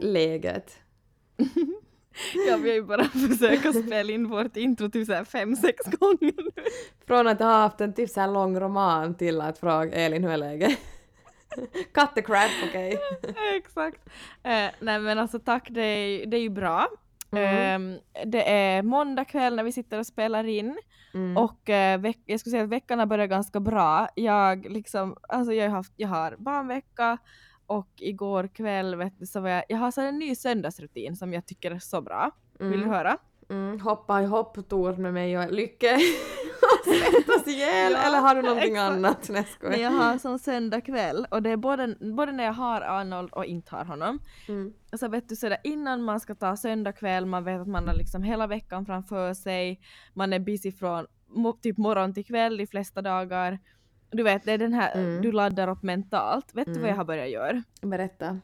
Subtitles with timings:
[0.00, 0.78] Läget?
[2.48, 6.32] ja, vi har ju bara försökt spela in vårt intro typ såhär fem, sex gånger
[6.36, 6.62] nu.
[7.06, 10.36] Från att ha haft en typ såhär lång roman till att fråga Elin hur är
[10.36, 10.78] läget?
[11.94, 12.98] Cut the crap, okej?
[13.22, 13.56] Okay?
[13.56, 14.00] Exakt.
[14.42, 16.88] Eh, nej men alltså tack, det är, det är ju bra.
[17.32, 17.92] Mm.
[17.92, 20.78] Eh, det är måndag kväll när vi sitter och spelar in.
[21.14, 21.36] Mm.
[21.36, 24.08] Och eh, veck, jag skulle säga att veckan har börjat ganska bra.
[24.14, 27.18] Jag, liksom, alltså jag, har haft, jag har barnvecka
[27.66, 31.32] och igår kväll vet du, så var jag, jag har så en ny söndagsrutin som
[31.32, 32.30] jag tycker är så bra.
[32.60, 32.72] Mm.
[32.72, 32.96] Vill du mm.
[32.96, 33.18] höra?
[33.48, 35.98] Mm, hoppa i hopptor med mig och Lycke
[36.84, 38.92] svettas ihjäl ja, eller har du någonting exakt.
[38.92, 39.28] annat?
[39.28, 42.80] Nej, Men jag har sån söndag kväll och det är både, både när jag har
[42.80, 44.18] Arnold och inte har honom.
[44.48, 44.72] Mm.
[44.96, 47.94] Så vet du sådär innan man ska ta söndag kväll, man vet att man har
[47.94, 49.80] liksom hela veckan framför sig,
[50.14, 51.06] man är busy från
[51.62, 53.58] typ morgon till kväll de flesta dagar.
[54.10, 55.22] Du vet, det är den här, mm.
[55.22, 56.54] du laddar upp mentalt.
[56.54, 56.74] Vet mm.
[56.74, 56.98] du vad jag mm.
[56.98, 57.62] har börjat göra?
[57.82, 58.40] Berätta.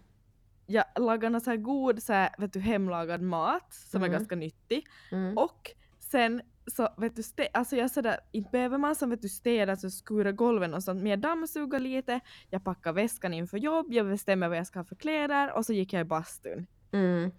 [0.66, 4.10] Jag lagar någon så här god så här, vet du, hemlagad mat som mm.
[4.10, 4.86] är ganska nyttig.
[5.12, 5.38] Mm.
[5.38, 9.28] Och sen så vet du, stä- alltså jag sådär, inte behöver man som vet du
[9.28, 13.86] städa, alltså skura golven och sånt, men jag dammsugar lite, jag packar väskan inför jobb,
[13.92, 16.66] jag bestämmer vad jag ska ha för kläder och så gick jag i bastun.
[16.92, 17.30] Mm.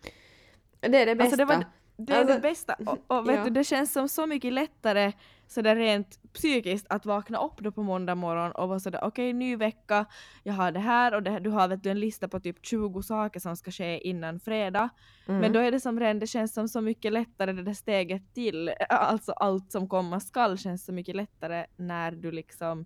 [0.80, 1.24] Det är det bästa.
[1.24, 1.66] Alltså det var,
[1.98, 2.76] det är alltså, det bästa.
[2.86, 3.44] Och, och vet ja.
[3.44, 5.14] du, det känns som så mycket lättare
[5.48, 9.34] sådär rent psykiskt att vakna upp då på måndag morgon och vara sådär okej okay,
[9.34, 10.06] ny vecka,
[10.44, 13.02] jag har det här och det, du har vet du, en lista på typ 20
[13.02, 14.90] saker som ska ske innan fredag.
[15.28, 15.42] Mm.
[15.42, 18.34] Men då är det som redan, det känns som så mycket lättare det där steget
[18.34, 22.86] till, alltså allt som komma skall känns så mycket lättare när du liksom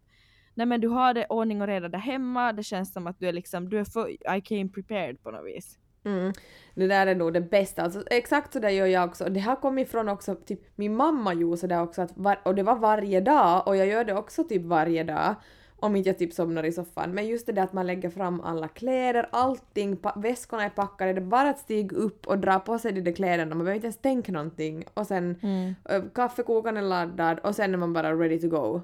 [0.58, 3.28] Nej men du har det ordning och reda där hemma, det känns som att du
[3.28, 5.80] är liksom, du är för, I came prepared på något vis.
[6.08, 6.34] Mm.
[6.74, 7.82] Det där är nog det bästa.
[7.82, 9.30] Alltså, exakt så där gör jag också.
[9.30, 12.64] Det har kommit från också, typ min mamma gjorde sådär också att var, och det
[12.64, 15.36] var varje dag och jag gör det också typ varje dag
[15.80, 17.12] om inte jag typ somnar i soffan.
[17.12, 21.20] Men just det där att man lägger fram alla kläder, allting, väskorna är packade, det
[21.20, 23.88] är bara att stiga upp och dra på sig de där kläderna, man behöver inte
[23.88, 24.86] ens tänka någonting.
[24.94, 25.76] Och sen mm.
[26.14, 28.82] kaffekokaren är laddad och sen är man bara ready to go.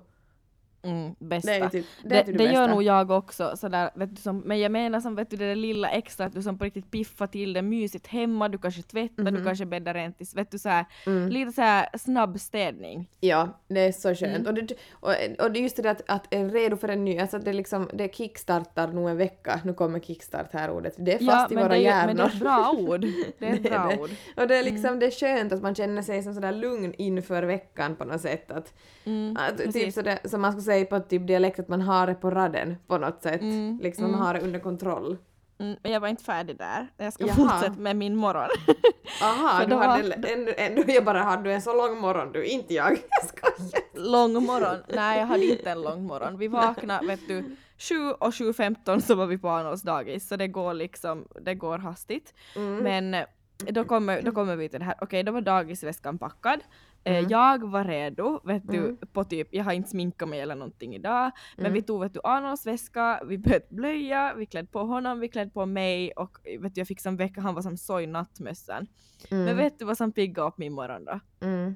[0.83, 1.51] Mm, bästa.
[1.51, 4.59] Det, typ, det, det, typ det gör nog jag också, sådär, vet du, som, men
[4.59, 7.27] jag menar som vet du, det där lilla extra att du som på riktigt piffar
[7.27, 9.35] till det mysigt hemma, du kanske tvättar, mm -hmm.
[9.35, 9.45] du mhm.
[9.45, 11.29] kanske bäddar rent i, vet du såhär, mm.
[11.29, 13.09] lite såhär snabb städning.
[13.19, 14.23] Ja, det är så skönt.
[14.23, 14.47] Mm.
[14.47, 17.19] Och, det, och, och det är just det att, att är redo för en ny,
[17.19, 21.25] alltså det liksom, det kickstartar nog en vecka, nu kommer kickstart här ordet, det är
[21.25, 22.07] fast ja, i våra hjärnor.
[22.07, 23.05] men det är ett bra ord.
[23.39, 24.09] Det är ett bra det, ord.
[24.37, 24.99] Och det är liksom, mm.
[24.99, 28.51] det är skönt att man känner sig som sådär lugn inför veckan på något sätt.
[28.51, 28.73] Att,
[29.05, 32.15] mm, att typ sådär, som man skulle säga på typ dialekt att man har det
[32.15, 33.41] på raden på något sätt.
[33.41, 34.25] Mm, liksom man mm.
[34.25, 35.17] har det under kontroll.
[35.59, 36.87] Mm, men jag var inte färdig där.
[36.97, 37.35] Jag ska Jaha.
[37.35, 38.49] fortsätta med min morgon.
[39.23, 42.91] Aha, du hade en, en, jag bara hade en så lång morgon du, inte jag.
[43.09, 44.11] Jag skojar.
[44.11, 44.77] Lång morgon?
[44.87, 46.37] Nej, jag hade inte en lång morgon.
[46.37, 50.47] Vi vaknade, vet du, 7 och 7.15 så var vi på Arnolds dagis, så det
[50.47, 52.33] går liksom, det går hastigt.
[52.55, 52.77] Mm.
[52.77, 53.25] Men
[53.57, 56.59] då kommer, då kommer vi till det här, okej okay, då var dagisväskan packad,
[57.03, 57.29] mm.
[57.29, 58.97] Jag var redo, vet du, mm.
[59.13, 61.73] på typ, jag har inte sminkat mig eller någonting idag, men mm.
[61.73, 65.51] vi tog vet du Arnolds väska, vi bytte blöja, vi klädde på honom, vi klädde
[65.51, 68.87] på mig och vet du, jag fick som vecka, han var som så i nattmössan.
[69.29, 69.57] Men mm.
[69.57, 71.19] vet du vad som piggade upp min morgon då?
[71.47, 71.75] Mm.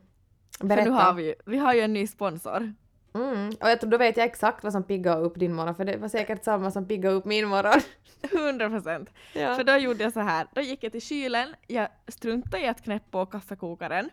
[0.59, 2.73] För nu har vi, vi har ju en ny sponsor.
[3.17, 3.47] Mm.
[3.47, 5.97] Och jag tror då vet jag exakt vad som piggade upp din morgon, för det
[5.97, 7.81] var säkert samma som piggade upp min morgon.
[8.31, 9.09] 100 procent.
[9.33, 9.55] Ja.
[9.55, 12.83] För då gjorde jag så här, då gick jag till kylen, jag struntade i att
[12.83, 14.09] knäppa på kaffekokaren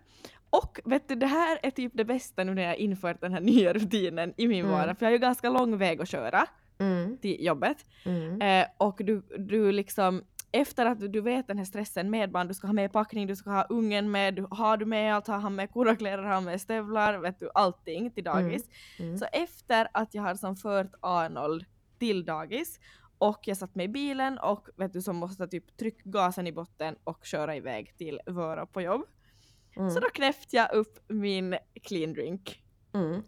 [0.50, 3.40] och vet du, det här är typ det bästa nu när jag infört den här
[3.40, 4.72] nya rutinen i min mm.
[4.72, 6.46] vardag, för jag har ju ganska lång väg att köra
[6.78, 7.18] mm.
[7.18, 7.86] till jobbet.
[8.04, 8.42] Mm.
[8.42, 10.24] Eh, och du, du liksom,
[10.54, 13.36] efter att du vet den här stressen med barn, du ska ha med packning, du
[13.36, 16.44] ska ha ungen med, du, har du med allt, har han med kurakläder, har han
[16.44, 18.42] med stövlar, vet du, allting till mm.
[18.42, 18.68] dagis.
[18.98, 19.18] Mm.
[19.18, 21.64] Så efter att jag har som fört Arnold
[21.98, 22.80] till dagis
[23.18, 26.52] och jag satt mig i bilen och vet du som måste typ trycka gasen i
[26.52, 29.02] botten och köra iväg till Vöra på jobb.
[29.76, 29.90] Mm.
[29.90, 32.62] Så då knäppte jag upp min clean drink.
[32.94, 33.22] Mm.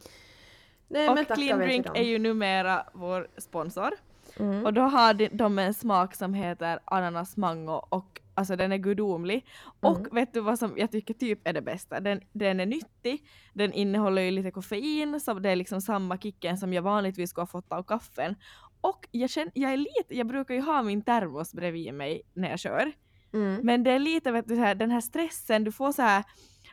[0.88, 3.90] Nej, och clean drink är ju numera vår sponsor.
[4.38, 4.66] Mm.
[4.66, 9.46] Och då har de en smak som heter ananas mango och alltså den är gudomlig.
[9.80, 10.14] Och mm.
[10.14, 12.00] vet du vad som jag tycker typ är det bästa?
[12.00, 16.58] Den, den är nyttig, den innehåller ju lite koffein så det är liksom samma kicken
[16.58, 18.34] som jag vanligtvis skulle ha fått av kaffen.
[18.80, 22.50] Och jag, känner, jag är lite, jag brukar ju ha min termos bredvid mig när
[22.50, 22.92] jag kör.
[23.32, 23.60] Mm.
[23.62, 26.24] Men det är lite vet du, här, den här stressen, du får så här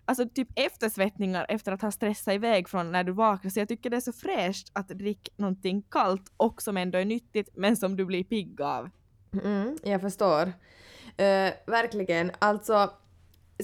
[0.05, 3.51] alltså typ eftersvettningar efter att ha stressat iväg från när du vaknar.
[3.51, 7.05] Så jag tycker det är så fräscht att dricka någonting kallt och som ändå är
[7.05, 8.89] nyttigt men som du blir pigg av.
[9.43, 10.47] Mm, jag förstår.
[10.47, 12.31] Uh, verkligen.
[12.39, 12.89] Alltså,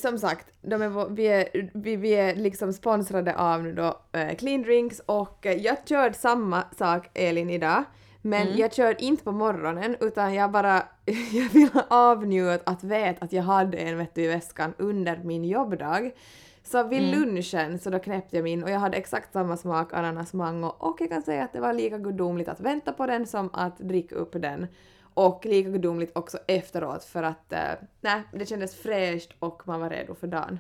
[0.02, 4.36] som sagt, de är, vi, är, vi, vi är liksom sponsrade av nu då uh,
[4.36, 7.84] Clean Drinks och eh, jag körde samma sak Elin idag
[8.22, 8.60] men mm.
[8.60, 10.84] jag körde inte på morgonen utan jag bara
[11.34, 15.46] jag ville avnjuta att veta att jag hade en vet du, i väskan under min
[15.46, 16.12] jobbdag.
[16.64, 17.20] Så vid mm.
[17.20, 21.10] lunchen så då knäppte jag min och jag hade exakt samma smak ananasmango och jag
[21.10, 24.42] kan säga att det var lika gudomligt att vänta på den som att dricka upp
[24.42, 24.68] den.
[25.14, 27.60] Och lika gudomligt också efteråt för att äh,
[28.02, 30.60] nej, det kändes fräscht och man var redo för dagen.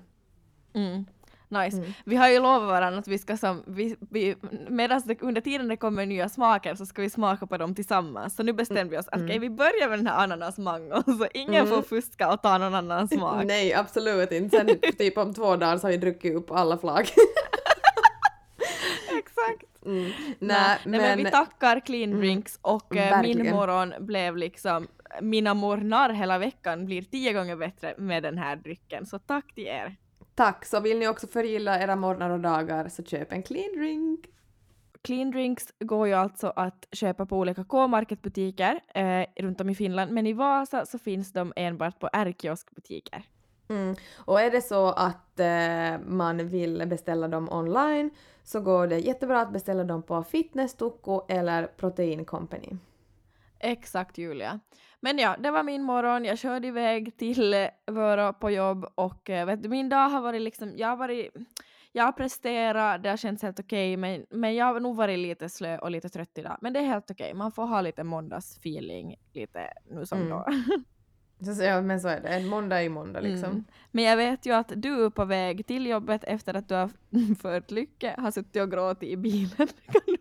[0.73, 1.06] Mm.
[1.51, 1.78] Nice.
[1.78, 1.94] Mm.
[2.06, 4.36] Vi har ju lovat varandra att vi ska som, vi, vi,
[4.69, 8.36] medan det, under tiden det kommer nya smaker så ska vi smaka på dem tillsammans.
[8.36, 9.25] Så nu bestämde vi oss att mm.
[9.25, 11.68] okay, vi börjar med den här ananasmangon så ingen mm.
[11.68, 13.46] får fuska och ta någon annan smak.
[13.46, 14.57] Nej absolut inte.
[14.57, 17.13] Sen typ om två dagar så har vi druckit upp alla flak.
[19.19, 19.86] Exakt.
[19.86, 20.12] Mm.
[20.40, 22.19] Nej, men, men, vi tackar Clean mm.
[22.19, 24.88] Drinks och eh, min morgon blev liksom
[25.22, 29.68] mina morgnar hela veckan blir tio gånger bättre med den här drycken, så tack till
[29.68, 29.95] er.
[30.39, 34.19] Tack, så vill ni också förgylla era morgnar och dagar så köp en clean drink.
[35.01, 40.12] Clean drinks går ju alltså att köpa på olika K-market-butiker eh, runt om i Finland,
[40.12, 43.24] men i Vasa så finns de enbart på R-kioskbutiker.
[43.69, 43.95] Mm.
[44.15, 48.09] Och är det så att eh, man vill beställa dem online
[48.44, 52.77] så går det jättebra att beställa dem på Fitness Tukku eller Protein Company.
[53.59, 54.59] Exakt Julia.
[55.00, 56.25] Men ja, det var min morgon.
[56.25, 60.22] Jag körde iväg till eh, Vörå på jobb och eh, vet du, min dag har
[60.22, 61.31] varit liksom, jag har varit
[61.92, 65.19] jag har presterat, det har känts helt okej, okay, men, men jag har nog varit
[65.19, 66.57] lite slö och lite trött idag.
[66.62, 67.38] Men det är helt okej, okay.
[67.38, 70.30] man får ha lite måndagsfeeling lite nu som mm.
[70.30, 70.46] då.
[71.62, 73.50] Ja men så är det, en måndag är måndag liksom.
[73.50, 73.66] Mm.
[73.92, 76.90] Men jag vet ju att du är på väg till jobbet efter att du har
[77.42, 79.50] fört Lycke har suttit och gråtit i bilen.
[79.88, 80.18] Kan du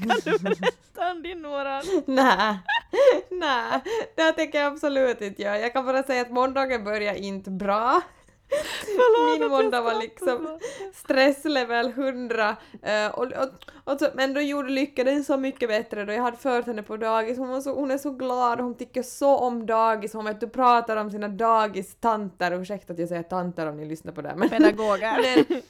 [0.00, 2.02] kan du berätta om din morgon?
[2.06, 2.58] Nej,
[3.30, 3.80] nej,
[4.14, 5.58] det tänker jag absolut inte göra.
[5.58, 8.02] Jag kan bara säga att måndagen börjar inte bra.
[8.84, 10.58] Förlåt, Min måndag var liksom
[10.94, 13.48] stresslevel 100 uh, eh, och, och,
[13.84, 16.82] och så, men då gjorde Lycka den så mycket bättre då jag hade fört henne
[16.82, 17.38] på dagis.
[17.38, 20.12] Hon, var så, hon är så glad och hon tycker så om dagis.
[20.12, 24.12] Hon vet du pratar om sina dagistanter, ursäkta att jag säger tanter om ni lyssnar
[24.12, 24.34] på det.
[24.36, 25.44] Men, Pedagoger.
[25.48, 25.62] men,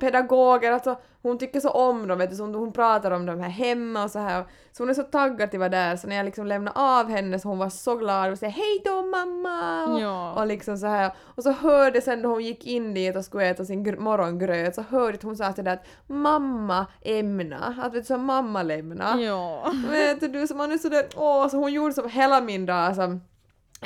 [0.00, 3.40] pedagoger, alltså hon tycker så om dem, vet du, så hon, hon pratar om dem
[3.40, 4.44] här hemma och så här.
[4.72, 7.08] Så hon är så taggad till att vara där, så när jag liksom lämnade av
[7.08, 9.86] henne så hon var så glad och sa hej då mamma!
[9.86, 10.32] Och, ja.
[10.32, 11.12] och liksom så här.
[11.18, 14.82] Och så hörde sen då hon gick in dit och skulle äta sin morgongröt så
[14.82, 19.20] hörde hon sa det att mamma ämna, att vet du så mamma lämna.
[19.20, 19.72] Ja.
[19.90, 23.20] Vet du, så man är sådär, åh, så hon gjorde som hela min dag som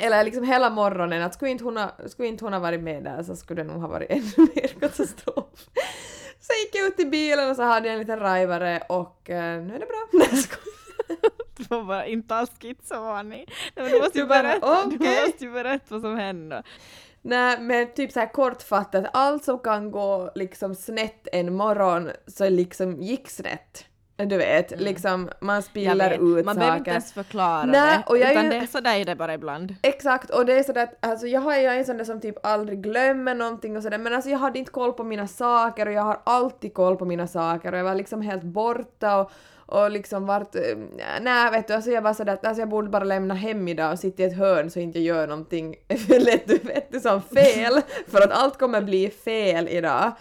[0.01, 3.03] eller liksom hela morgonen, att skulle inte, hon ha, skulle inte hon ha varit med
[3.03, 5.45] där så skulle det nog ha varit ännu mer katastrof.
[6.39, 9.29] Så jag gick jag ut i bilen och så hade jag en liten rajvare och
[9.29, 10.07] uh, nu är det bra.
[10.13, 10.29] Nej
[11.57, 13.45] Du var bara inte alls schizofreni.
[13.75, 14.97] Du måste ju berätta, okay.
[14.97, 16.63] du måste ju berätta vad som hände.
[17.21, 23.01] Nej men typ såhär kortfattat, allt som kan gå liksom snett en morgon så liksom
[23.01, 23.85] gick snett.
[24.25, 24.83] Du vet, mm.
[24.83, 26.43] liksom man spiller ut man saker.
[26.45, 29.05] Man behöver inte ens förklara Nä, det, och jag utan ju, det är sådär är
[29.05, 29.75] det bara ibland.
[29.81, 32.45] Exakt, och det är sådär att alltså jag har ju en sån där som typ
[32.45, 35.91] aldrig glömmer någonting och sådär men alltså jag hade inte koll på mina saker och
[35.91, 39.31] jag har alltid koll på mina saker och jag var liksom helt borta och
[39.71, 40.61] och liksom vart, eh,
[41.21, 43.91] nej vet du, alltså jag var sådär att alltså jag borde bara lämna hem idag
[43.91, 45.75] och sitta i ett hörn så inte jag gör någonting
[46.07, 50.11] lätt du vet du som fel för att allt kommer bli fel idag.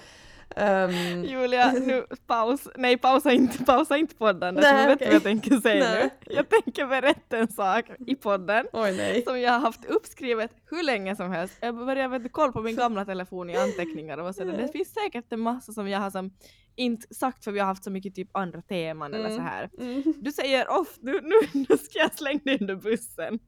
[0.59, 1.25] Um...
[1.25, 2.69] Julia, nu paus.
[2.77, 4.55] Nej, pausa inte, pausa inte podden.
[4.55, 5.07] Nej, du vet okay.
[5.07, 6.11] vad jag tänker säga nej.
[6.27, 6.35] nu.
[6.35, 11.17] Jag tänker berätta en sak i podden Oj, som jag har haft uppskrivet hur länge
[11.17, 11.55] som helst.
[11.61, 15.33] Jag började kolla på min gamla telefon i anteckningar och var sådär, det finns säkert
[15.33, 16.31] en massa som jag har som
[16.79, 19.27] inte sagt för vi har haft så mycket typ andra teman mm.
[19.27, 19.71] eller så här.
[19.79, 20.03] Mm.
[20.17, 23.39] Du säger ofta, nu, nu, nu ska jag slänga dig under bussen.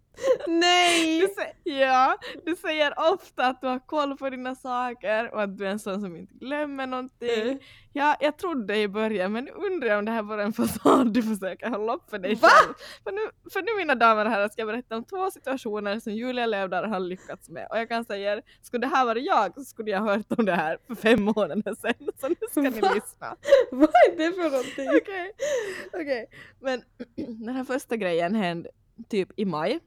[0.46, 1.20] Nej!
[1.20, 5.58] Du säger, ja, du säger ofta att du har koll på dina saker och att
[5.58, 7.42] du är en sån som inte glömmer någonting.
[7.42, 7.58] Mm.
[7.92, 11.12] Ja, jag trodde i början men nu undrar jag om det här var en fasad
[11.12, 12.48] du försöker hålla upp för dig Va?
[12.48, 12.74] själv.
[13.04, 16.12] För nu, för nu mina damer och herrar ska jag berätta om två situationer som
[16.12, 19.64] Julia Lövdahl har lyckats med och jag kan säga skulle det här vara jag så
[19.64, 22.80] skulle jag ha hört om det här för fem månader sedan så nu ska ni
[22.80, 22.92] Va?
[22.94, 23.36] lyssna.
[23.70, 24.88] Vad är det för någonting?
[25.02, 25.32] Okej,
[25.88, 26.02] okay.
[26.02, 26.26] okay.
[26.60, 26.82] men
[27.46, 28.70] den här första grejen hände
[29.08, 29.80] typ i maj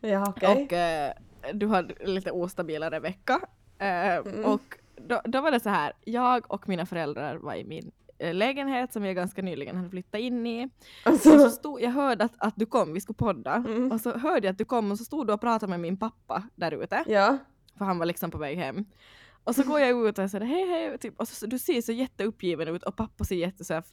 [0.00, 0.64] Ja, okay.
[0.64, 1.12] Och eh,
[1.52, 3.40] du hade lite ostabilare vecka.
[3.78, 4.44] Eh, mm.
[4.44, 8.34] Och då, då var det så här, jag och mina föräldrar var i min eh,
[8.34, 10.68] lägenhet som jag ganska nyligen hade flyttat in i.
[11.02, 11.34] Alltså.
[11.34, 13.92] Och så stod, jag hörde att, att du kom, vi skulle podda, mm.
[13.92, 15.96] och så hörde jag att du kom och så stod du och pratade med min
[15.96, 17.04] pappa där ute.
[17.06, 17.38] Ja.
[17.78, 18.84] För han var liksom på väg hem.
[19.44, 21.92] Och så går jag ut och säger hej hej, typ, och så, du ser så
[21.92, 23.84] jätteuppgiven ut och pappa ser jätte så här,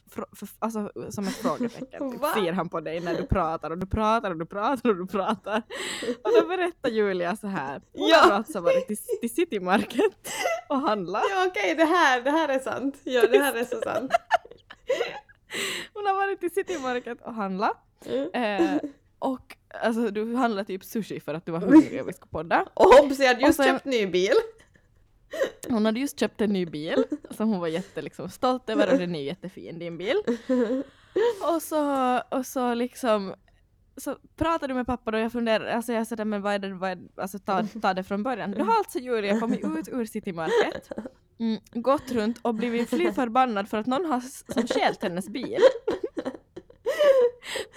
[0.58, 2.12] alltså, som ett frågetecken.
[2.12, 4.96] Typ, ser han på dig när du pratar och du pratar och du pratar och
[4.96, 5.62] du pratar.
[6.24, 7.82] Och då berättar Julia så här.
[7.92, 8.16] Hon ja.
[8.16, 10.32] har alltså varit till, till City Market
[10.68, 11.24] och handlat.
[11.30, 13.00] Ja okej, okay, det, här, det här är sant.
[13.04, 14.12] Ja det här är så sant.
[15.94, 17.76] hon har varit i City Market och handlat.
[18.32, 18.76] Eh,
[19.18, 22.66] och alltså du handlade typ sushi för att du var hungrig och vi skulle podda.
[22.74, 24.34] Och hopps jag hade just sen- köpt ny bil.
[25.68, 28.98] Hon hade just köpt en ny bil som hon var jätte, liksom, stolt över och
[28.98, 30.16] den är jättefin din bil.
[31.54, 33.34] Och så, och så liksom
[33.96, 36.74] så pratade du med pappa då jag funderade, alltså jag sa men vad är det,
[36.74, 38.50] vad är det alltså ta, ta det från början.
[38.50, 40.90] Då har alltså Julia kommit ut ur City Market,
[41.38, 44.20] mm, gått runt och blivit fly förbannad för att någon har
[44.52, 45.60] som stjält hennes bil.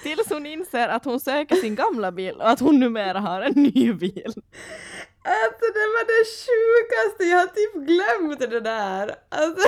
[0.03, 3.53] Tills hon inser att hon söker sin gamla bil och att hon numera har en
[3.53, 4.33] ny bil.
[5.25, 9.15] Alltså det var det sjukaste, jag har typ glömt det där.
[9.29, 9.67] Alltså.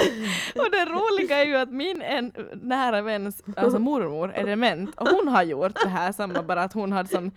[0.59, 2.31] Och det roliga är ju att min en
[2.61, 6.73] nära väns, alltså mormor är dement och hon har gjort det här samma bara att
[6.73, 7.31] hon hade som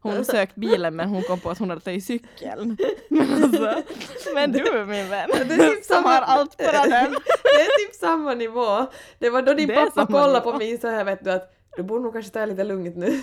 [0.00, 2.76] hon sökt bilen men hon kom på att hon hade tagit cykeln.
[3.08, 3.82] Men, alltså,
[4.34, 7.16] men du min vän, Det är typ samma- har allt på raden.
[7.42, 8.86] Det är typ samma nivå.
[9.18, 10.52] Det var då din pappa kollade nivå.
[10.52, 13.20] på mig så här vet du att du borde nog kanske ta lite lugnt nu.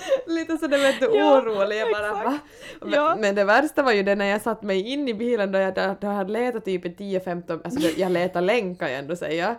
[0.26, 1.76] lite sådär vet du Ja, orolig.
[1.80, 2.38] Jag bara va?
[2.80, 3.16] Men, Ja.
[3.18, 5.74] men det värsta var ju det när jag satt mig in i bilen då jag,
[5.74, 8.98] då, då jag hade letat typ i 10-15, alltså det- jag letade länge kan jag
[8.98, 9.56] ändå säga.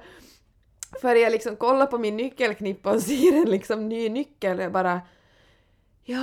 [1.02, 5.02] För jag liksom kollar på min nyckelknippa och ser en liksom ny nyckel jag bara
[6.06, 6.20] Ja,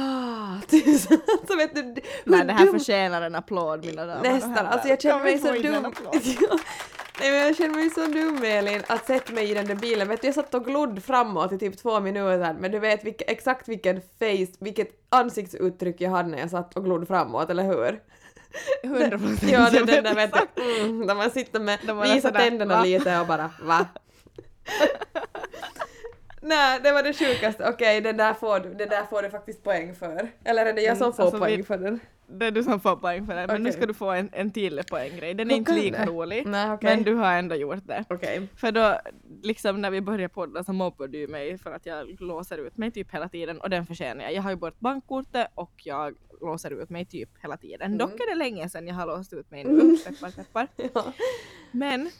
[0.69, 1.01] typ
[1.49, 4.89] så, vet du hur Nej det här dum- förtjänar en applåd mina damer Nästan, alltså
[4.89, 5.93] jag känner mig så dum.
[7.21, 10.09] Nej men jag känner mig så dum Elin att sätta mig i den där bilen.
[10.09, 13.25] Vet du jag satt och glodde framåt i typ två minuter men du vet vilka,
[13.25, 18.01] exakt vilken face, vilket ansiktsuttryck jag hade när jag satt och glodde framåt, eller hur?
[18.83, 19.43] 100 procent.
[19.43, 21.79] Ja, det är den där vet du, mm, där man sitter med,
[22.15, 22.83] visar tänderna va?
[22.83, 23.87] lite och bara va?
[26.49, 27.69] Nej, det var det sjukaste.
[27.69, 30.29] Okej, det, där får du, det där får du faktiskt poäng för.
[30.45, 32.00] Eller är det jag som Mm, får alltså, poäng vi- för den?
[32.29, 34.50] Det är du som får poäng för det, men nu ska du få en, en
[34.50, 35.35] till poänggrej.
[35.35, 36.07] Den är Hur inte lika det?
[36.11, 36.95] rolig, Nej, okej.
[36.97, 38.05] men du har ändå gjort det.
[38.09, 38.49] Okej.
[38.57, 38.99] För då,
[39.43, 42.91] liksom när vi började podda så mobbade du mig för att jag låser ut mig
[42.91, 44.33] typ hela tiden och den förtjänar jag.
[44.35, 47.87] Jag har ju bort bankkortet och jag låser ut mig typ hela tiden.
[47.87, 47.99] Mm.
[47.99, 50.69] Dock är det länge sedan jag har låst ut mig nu, peppar peppar.
[50.95, 51.12] Ja.
[51.73, 52.11] Men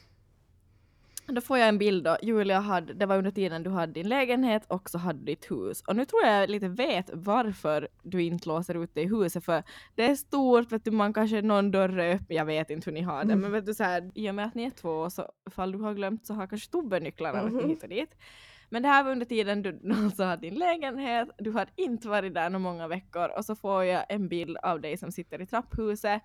[1.27, 2.17] då får jag en bild då.
[2.23, 5.51] Julia hade, det var under tiden du hade din lägenhet och så hade du ditt
[5.51, 5.83] hus.
[5.87, 9.63] Och nu tror jag lite vet varför du inte låser ut dig i huset för
[9.95, 12.95] det är stort, vet du, man kanske någon dörr är öppen, jag vet inte hur
[12.95, 15.11] ni har det, men vet du så här, i och med att ni är två
[15.11, 17.69] så ifall du har glömt så har kanske Tobbe nycklarna Mhm.
[17.69, 18.15] hit och dit.
[18.69, 22.35] Men det här var under tiden du alltså hade din lägenhet, du hade inte varit
[22.35, 25.47] där några många veckor och så får jag en bild av dig som sitter i
[25.47, 26.23] trapphuset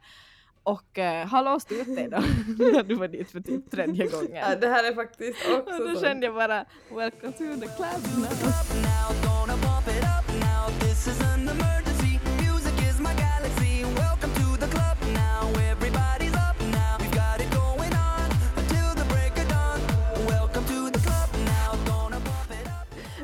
[0.64, 2.18] och uh, har låst ut dig då
[2.74, 4.36] när du var dit för typ tredje gången.
[4.36, 6.02] Ja, det här är faktiskt också Och då sant.
[6.02, 9.32] kände jag bara Welcome to the club now.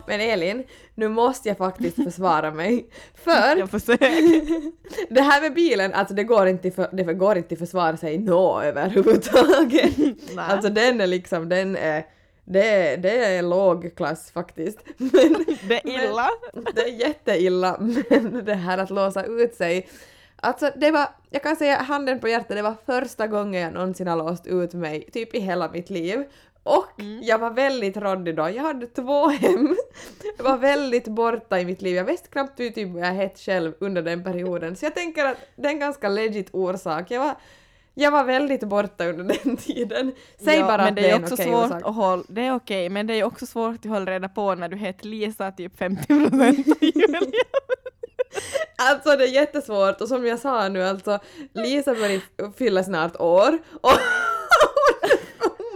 [0.08, 0.64] Men Elin,
[0.96, 2.88] nu måste jag faktiskt försvara mig.
[3.16, 4.12] För Jag försöker.
[5.14, 8.18] det här med bilen, alltså det går inte, för, det går inte att försvara sig
[8.18, 9.98] nå överhuvudtaget.
[9.98, 10.46] Nej.
[10.50, 12.06] alltså den är liksom, den är,
[12.46, 14.80] det det är låg klass faktiskt.
[14.98, 16.30] Men, Det är illa.
[16.76, 19.88] det är jätteilla, men det här att låsa ut sig.
[20.40, 24.08] Alltså det var, jag kan säga handen på hjärtat, det var första gången jag någonsin
[24.08, 26.24] har låst ut mig, typ i hela mitt liv.
[26.68, 29.76] Och jag var väldigt råddig då, jag hade två hem.
[30.38, 33.74] Jag var väldigt borta i mitt liv, jag visste knappt typ vad jag hette själv
[33.80, 34.76] under den perioden.
[34.76, 37.12] Så jag tänker att det är en ganska legit orsak.
[37.12, 37.36] Jag var,
[37.94, 40.12] jag var väldigt borta under den tiden.
[40.44, 41.82] Säg Ja, bara men att det det är är en också svårt orsak.
[41.86, 44.70] att hålla, det är okej, men det är också svårt att hålla reda på när
[44.70, 47.20] du heter Lisa typ 50 procent och Julia.
[48.80, 51.20] Alltså det är jättesvårt och som jag sa nu alltså
[51.54, 52.22] Lisa börjar
[52.58, 53.92] fylla snart år och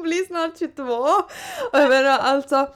[0.01, 0.83] hon blir snart 22
[1.71, 2.67] och jag menar alltså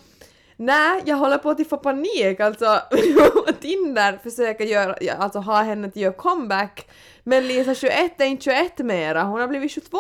[0.58, 2.82] Nej, jag håller på att typ få panik alltså.
[3.62, 6.88] Tinder försöker göra, alltså ha henne att göra comeback
[7.24, 9.98] men Lisa 21 är inte 21 mera, hon har blivit 22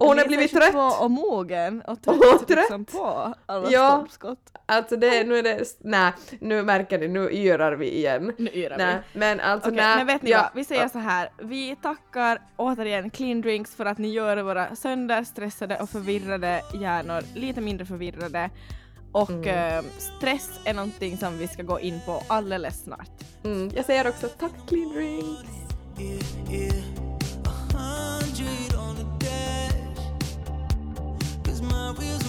[0.00, 1.00] och hon har blivit är 22 trött.
[1.00, 2.58] och mogen och Och trött, trött.
[2.58, 3.90] Liksom på alla Ja.
[3.90, 4.52] stolpskott.
[4.66, 8.32] Alltså det, nu är det, nej, nu märker ni, nu yrar vi igen.
[8.38, 8.84] Nu yrar vi.
[8.84, 9.96] Nej, men alltså Okej, nej.
[9.96, 10.50] men vet ni ja, vad?
[10.54, 11.30] Vi säger så här.
[11.42, 17.60] Vi tackar återigen Clean Drinks för att ni gör våra sönderstressade och förvirrade hjärnor lite
[17.60, 18.50] mindre förvirrade.
[19.12, 19.78] Och Mm.
[19.78, 23.10] eh, stress är någonting som vi ska gå in på alldeles snart.
[23.44, 25.48] Mm, jag säger också tack Clean Drinks.
[31.62, 32.27] My wheels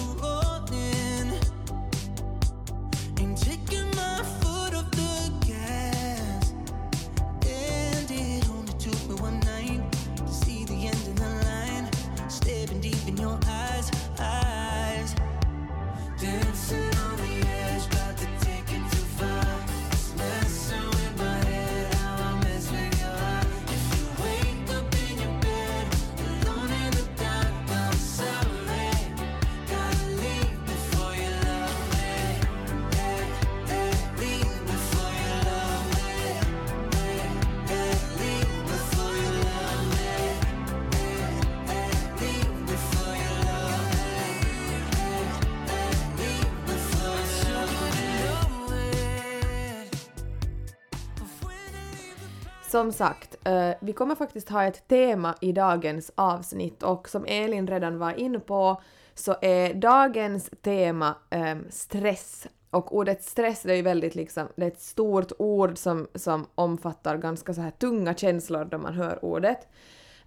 [52.70, 57.66] som sagt, eh, vi kommer faktiskt ha ett tema i dagens avsnitt och som Elin
[57.66, 58.82] redan var inne på
[59.14, 62.46] så är dagens tema ehm, stress.
[62.70, 66.46] Och ordet stress det är ju väldigt liksom, det är ett stort ord som, som
[66.54, 69.68] omfattar ganska så här tunga känslor då man hör ordet.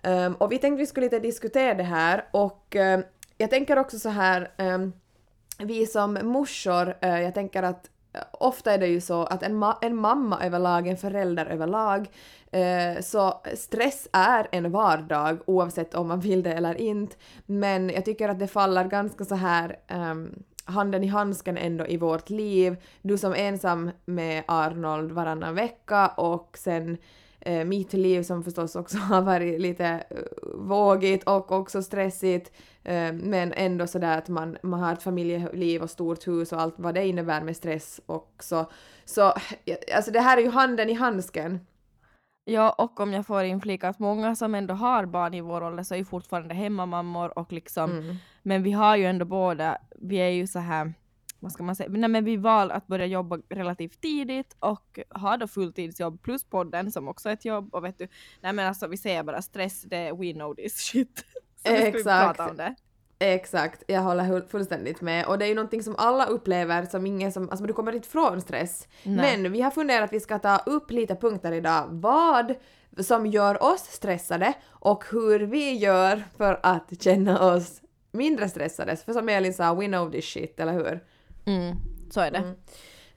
[0.03, 3.03] Um, och vi tänkte vi skulle lite diskutera det här och um,
[3.38, 4.93] jag tänker också så här, um,
[5.57, 7.89] vi som morsor, uh, jag tänker att
[8.32, 12.08] ofta är det ju så att en, ma en mamma överlag, en förälder överlag,
[12.51, 17.15] eh, så stress är en vardag oavsett om man vill det eller inte.
[17.46, 21.98] Men jag tycker att det faller ganska så här ehm, handen i handsken ändå i
[21.98, 22.75] vårt liv.
[23.01, 26.98] Du som ensam med Arnold varannan vecka och sen
[27.45, 30.17] eh, mitt liv som förstås också har varit lite eh,
[30.53, 32.51] vågigt och också stressigt
[32.83, 36.75] eh, men ändå sådär att man, man har ett familjeliv och stort hus och allt
[36.77, 38.69] vad det innebär med stress också.
[39.05, 39.33] Så
[39.95, 41.60] alltså det här är ju handen i handsken.
[42.45, 45.84] Ja, och om jag får inflika att många som ändå har barn i vår ålder
[45.84, 48.15] så är ju fortfarande hemmamammor och liksom, mm.
[48.41, 50.93] men vi har ju ändå båda, vi är ju så här
[51.43, 55.38] vad ska man säga, nej men vi valde att börja jobba relativt tidigt och ha
[55.38, 58.08] då fulltidsjobb plus podden som också är ett jobb och vet du,
[58.41, 61.25] nej men alltså vi säger bara stress, det we know this shit.
[61.65, 62.39] Så Exakt.
[62.39, 62.75] om det.
[63.19, 65.25] Exakt, jag håller fullständigt med.
[65.25, 68.08] Och det är ju någonting som alla upplever som ingen som, alltså du kommer inte
[68.08, 68.88] ifrån stress.
[69.03, 69.38] Nej.
[69.38, 71.88] Men vi har funderat att vi ska ta upp lite punkter idag.
[71.89, 72.56] Vad
[72.99, 78.95] som gör oss stressade och hur vi gör för att känna oss mindre stressade.
[78.95, 81.03] För som Elin sa, we know this shit, eller hur?
[81.45, 81.75] Mm,
[82.10, 82.38] så är det.
[82.38, 82.56] Mm.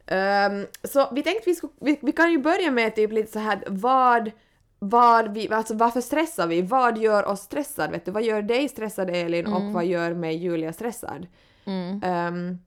[0.09, 3.39] Um, så vi tänkte vi, skulle, vi, vi, kan ju börja med typ lite så
[3.39, 4.31] här vad,
[4.79, 6.63] vad vi, alltså varför stressar vi?
[6.63, 7.93] Vad gör oss stressade?
[7.93, 8.11] Vet du?
[8.11, 9.67] Vad gör dig stressad Elin mm.
[9.67, 11.27] och vad gör mig Julia stressad?
[11.67, 12.59] Um,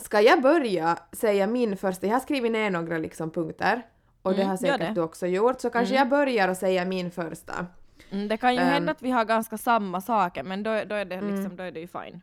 [0.00, 2.06] ska jag börja säga min första?
[2.06, 3.82] Jag har skrivit ner några liksom punkter
[4.22, 4.92] och det mm, har säkert det.
[4.94, 7.66] du också gjort så kanske jag börjar och säga min första.
[8.10, 10.94] Mm, det kan ju um, hända att vi har ganska samma saker men då, då,
[10.94, 12.20] är, det liksom, då är det ju fine.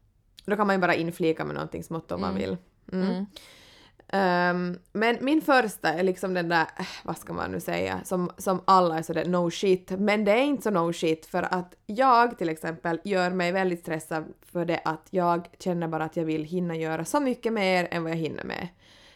[0.50, 2.30] Då kan man ju bara inflika med någonting smått om mm.
[2.30, 2.58] man vill.
[2.92, 3.26] Mm.
[4.14, 8.32] Um, men min första är liksom den där, äh, vad ska man nu säga, som,
[8.38, 11.76] som alla är sådär no shit, men det är inte så no shit för att
[11.86, 16.26] jag till exempel gör mig väldigt stressad för det att jag känner bara att jag
[16.26, 18.68] vill hinna göra så mycket mer än vad jag hinner med.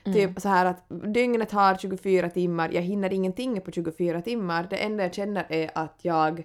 [0.03, 0.13] Mm.
[0.13, 4.77] Typ så här att dygnet har 24 timmar, jag hinner ingenting på 24 timmar, det
[4.77, 6.43] enda jag känner är att jag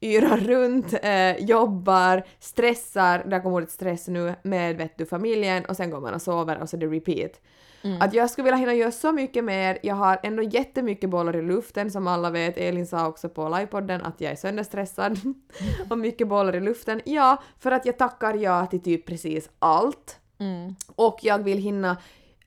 [0.00, 5.76] yrar runt, eh, jobbar, stressar, där kommer ordet stress nu, med vet du, familjen och
[5.76, 7.40] sen går man och sover och så är det repeat.
[7.82, 8.02] Mm.
[8.02, 11.42] Att jag skulle vilja hinna göra så mycket mer, jag har ändå jättemycket bollar i
[11.42, 15.18] luften som alla vet, Elin sa också på livepodden att jag är sönderstressad
[15.90, 17.00] och mycket bollar i luften.
[17.04, 20.18] Ja, för att jag tackar ja till typ precis allt.
[20.38, 20.74] Mm.
[20.96, 21.96] Och jag vill hinna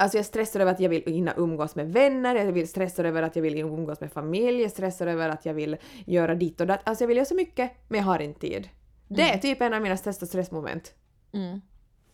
[0.01, 3.23] Alltså jag stressar över att jag vill hinna umgås med vänner, jag vill stressar över
[3.23, 6.67] att jag vill umgås med familj, jag stressar över att jag vill göra ditt och
[6.67, 6.81] datt.
[6.83, 8.57] Alltså jag vill göra så mycket, men jag har inte tid.
[8.57, 8.69] Mm.
[9.07, 9.39] Det är mm.
[9.39, 10.93] typ en av mina största stressmoment.
[11.31, 11.61] Mm.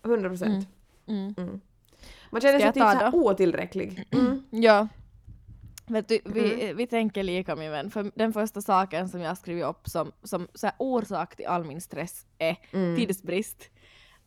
[0.05, 0.67] 100 procent.
[1.07, 1.33] Mm.
[1.37, 1.61] mm.
[2.29, 4.05] Man känner sig typ såhär otillräcklig.
[4.11, 4.43] Mm.
[4.63, 4.87] Ja.
[5.85, 9.65] Vet du, vi, vi tänker lika min vän, för den första saken som jag skrivit
[9.65, 12.57] upp som, som så orsak till all min stress är
[12.95, 13.69] tidsbrist.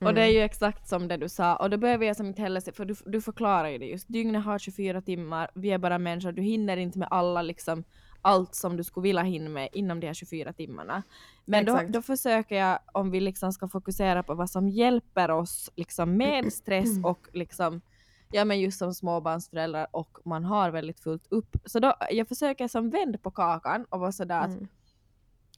[0.00, 0.08] Mm.
[0.08, 0.36] Och det är mm.
[0.36, 2.84] ju exakt som det du sa, och då behöver jag som inte heller se, för
[2.84, 6.42] du, du förklarar ju det just, dygnet har 24 timmar, vi är bara människor, du
[6.42, 7.84] hinner inte med alla liksom
[8.22, 11.02] allt som du skulle vilja hinna med inom de här 24 timmarna.
[11.44, 15.70] Men då, då, försöker jag, om vi liksom ska fokusera på vad som hjälper oss
[15.76, 17.80] liksom med stress och liksom,
[18.32, 21.56] ja men just som småbarnsföräldrar och man har väldigt fullt upp.
[21.64, 24.68] Så då, jag försöker som vänd på kakan och vara sådär mm.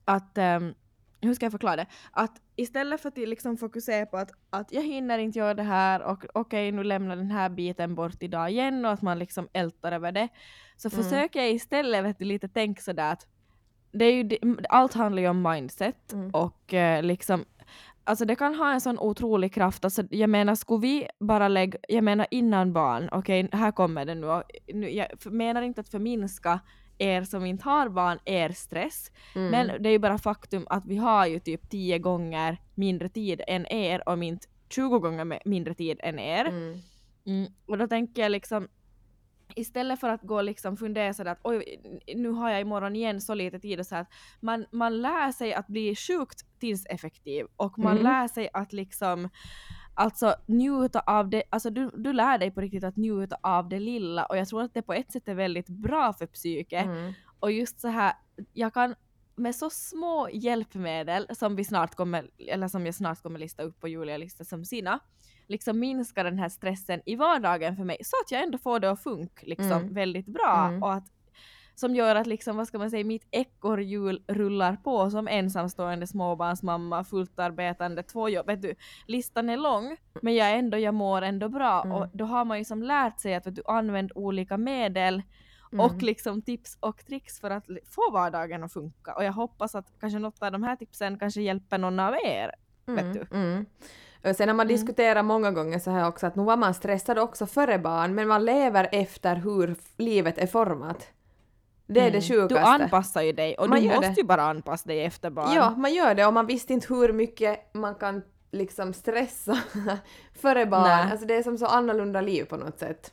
[0.04, 0.74] att, att um,
[1.22, 1.86] hur ska jag förklara det?
[2.10, 6.02] Att istället för att liksom fokusera på att, att jag hinner inte göra det här
[6.02, 9.48] och okej okay, nu lämnar den här biten bort idag igen och att man liksom
[9.52, 10.28] ältar över det.
[10.76, 11.04] Så mm.
[11.04, 13.26] försöker jag istället vet du, lite tänka sådär att
[13.92, 16.30] det är ju, allt handlar ju om mindset mm.
[16.30, 17.44] och eh, liksom
[18.04, 21.78] Alltså det kan ha en sån otrolig kraft, alltså jag menar skulle vi bara lägga,
[21.88, 24.42] jag menar innan barn, okej okay, här kommer det nu,
[24.74, 26.60] nu jag menar inte att förminska
[26.98, 29.10] er som inte har barn er stress.
[29.34, 29.50] Mm.
[29.50, 33.42] Men det är ju bara faktum att vi har ju typ 10 gånger mindre tid
[33.46, 36.44] än er och inte 20 gånger mindre tid än er.
[36.44, 36.78] Mm.
[37.26, 37.52] Mm.
[37.66, 38.68] Och då tänker jag liksom
[39.56, 41.80] istället för att gå och liksom fundera sådär att oj,
[42.14, 44.08] nu har jag imorgon igen så lite tid och så att
[44.40, 48.02] man, man lär sig att bli sjukt tidseffektiv och man mm.
[48.02, 49.28] lär sig att liksom
[49.94, 53.80] Alltså njuta av det, alltså du, du lär dig på riktigt att njuta av det
[53.80, 56.84] lilla och jag tror att det på ett sätt är väldigt bra för psyket.
[56.84, 57.12] Mm.
[57.40, 58.12] Och just så här,
[58.52, 58.94] jag kan
[59.34, 63.80] med så små hjälpmedel som vi snart kommer, eller som jag snart kommer lista upp
[63.80, 65.00] på Julia lista som sina,
[65.46, 68.90] liksom minska den här stressen i vardagen för mig så att jag ändå får det
[68.90, 69.94] att funka liksom mm.
[69.94, 70.82] väldigt bra mm.
[70.82, 71.06] och att
[71.74, 77.04] som gör att liksom, vad ska man säga, mitt ekorrhjul rullar på som ensamstående småbarnsmamma,
[77.04, 78.46] fullt arbetande, två jobb.
[78.46, 78.74] Vet du,
[79.06, 81.82] listan är lång, men jag, ändå, jag mår ändå bra.
[81.84, 81.96] Mm.
[81.96, 85.22] Och då har man ju som lärt sig att du, använd olika medel
[85.72, 85.86] Mm.
[85.86, 89.14] och liksom tips och tricks för att få vardagen att funka.
[89.14, 92.50] Och jag hoppas att kanske något av de här tipsen kanske hjälper någon av er.
[92.86, 93.26] vet du.
[93.36, 93.66] Mm.
[94.24, 94.76] Och Sen har man Mm.
[94.76, 98.28] diskuterat många gånger så här också att nu var man stressad också före barn men
[98.28, 101.06] man lever efter hur livet är format.
[101.94, 102.48] Det är det Mm.
[102.48, 102.54] sjukaste.
[102.54, 104.14] Du anpassar ju dig och Man du måste det.
[104.16, 105.54] ju bara anpassa dig efter barn.
[105.54, 109.58] Ja, man gör det och man visste inte hur mycket man kan liksom stressa
[110.34, 110.82] före barn.
[110.82, 111.10] Nej.
[111.10, 113.12] Alltså det är som så annorlunda liv på något sätt.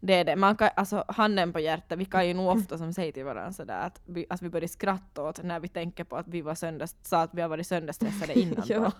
[0.00, 0.36] Det är det.
[0.36, 3.52] Man kan, alltså handen på hjärtat, vi kan ju nog ofta som säger till varandra
[3.52, 6.54] sådär att vi, att vi börjar skratta åt när vi tänker på att vi var
[6.54, 8.64] sönders, sa att vi har varit sönderstressade innan.
[8.66, 8.92] Ja.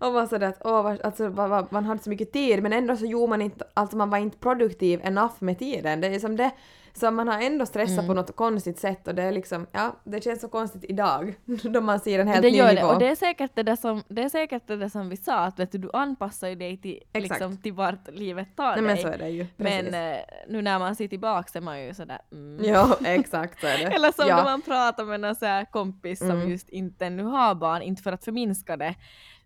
[0.00, 1.28] Och man sådär att åh, alltså,
[1.70, 4.38] man hade så mycket tid men ändå så gjorde man inte, alltså man var inte
[4.38, 6.00] produktiv enough med tiden.
[6.00, 6.50] Det är som det,
[6.96, 8.06] så man har ändå stressat Mm.
[8.06, 11.80] på något konstigt sätt och det är liksom, ja, det känns så konstigt idag då
[11.80, 12.86] man ser en helt det ny gör nivå.
[12.86, 15.16] det, och det är säkert det där som, det är säkert det där som vi
[15.16, 17.40] sa, att vet du, du anpassar ju dig till, Exakt.
[17.40, 19.02] liksom, till vart livet tar Nej men dig.
[19.02, 19.46] så är det ju.
[19.56, 22.64] Men eh, nu när man ser tillbaka är man ju sådär mm.
[22.64, 23.84] Ja, exakt så är det.
[23.96, 24.36] Eller som ja.
[24.36, 26.50] när man pratar med någon så här kompis som Mm.
[26.50, 28.94] just inte nu har barn, inte för att förminska det.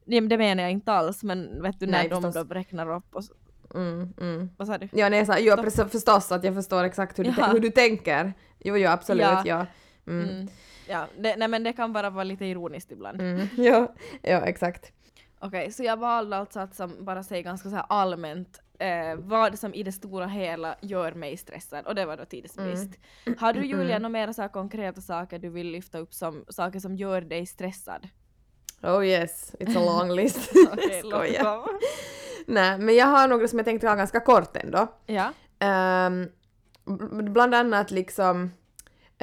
[0.04, 2.48] Det, menar jag inte alls, men vet du när Nej, de förstås.
[2.48, 3.32] då räknar upp och så,
[3.74, 4.50] Mm, mm.
[4.56, 4.88] vad sa du?
[4.92, 8.32] Ja, nej, så, jo, precis, förstås att jag förstår exakt hur du, hur du tänker.
[8.58, 9.42] Jo, jo, absolut, Ja.
[9.44, 9.66] ja.
[10.06, 10.28] Mm.
[10.28, 10.48] Mm.
[10.88, 13.20] Ja, det, nej men det kan bara vara lite ironiskt ibland.
[13.56, 14.92] Ja, ja, exakt.
[15.40, 19.74] Okej, så jag valde alltså att som bara säga ganska så allmänt eh, vad som
[19.74, 22.90] i det stora hela gör mig stressad och det var då tidsbrist.
[23.38, 26.80] Har du Julia några mer så här konkreta saker du vill lyfta upp som saker
[26.80, 28.08] som gör dig stressad?
[28.82, 30.50] Oh yes, it's a long list.
[30.72, 31.66] Okej, komma.
[32.46, 34.86] Nej, men jag har några som jag tänkte ha ganska kort ändå.
[35.06, 35.32] Ja.
[35.58, 36.28] Ehm,
[36.84, 38.50] b- bland annat liksom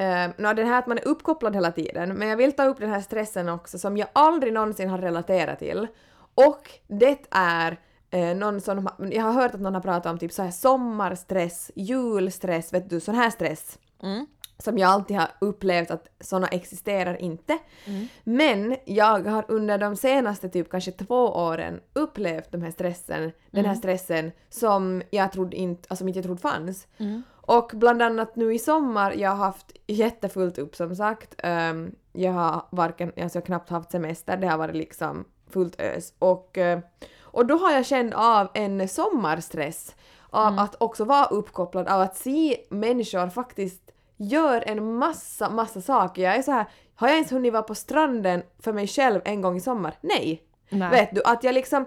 [0.00, 2.78] Uh, no, det här att man är uppkopplad hela tiden, men jag vill ta upp
[2.78, 5.86] den här stressen också som jag aldrig någonsin har relaterat till.
[6.34, 10.32] Och det är eh, någon som, jag har hört att någon har pratat om typ
[10.32, 13.78] så här sommarstress, julstress, vet du, sån här stress.
[14.02, 14.26] Mm.
[14.58, 17.58] Som jag alltid har upplevt att såna existerar inte.
[17.84, 18.08] Mm.
[18.24, 23.64] Men jag har under de senaste typ kanske två åren upplevt den här stressen, den
[23.64, 26.86] här stressen som jag trodde inte, alltså inte jag trodde fanns.
[26.98, 27.22] Mm.
[27.46, 31.34] Och bland annat nu i sommar, jag har haft jättefullt upp som sagt.
[31.38, 35.80] Ehm, jag har varken, alltså jag har knappt haft semester, det har varit liksom fullt
[35.80, 36.12] ös.
[36.18, 36.80] Och, eh,
[37.20, 39.94] och då har jag känt av en sommarstress
[40.30, 43.85] av att också vara uppkopplad, av att se människor faktiskt
[44.16, 46.22] gör en massa, massa saker.
[46.22, 49.40] Jag är så här, har jag ens hunnit vara på stranden för mig själv en
[49.40, 49.94] gång i sommar?
[50.00, 50.42] Nej.
[50.68, 50.90] Nej.
[50.90, 51.86] Vet du, att jag liksom,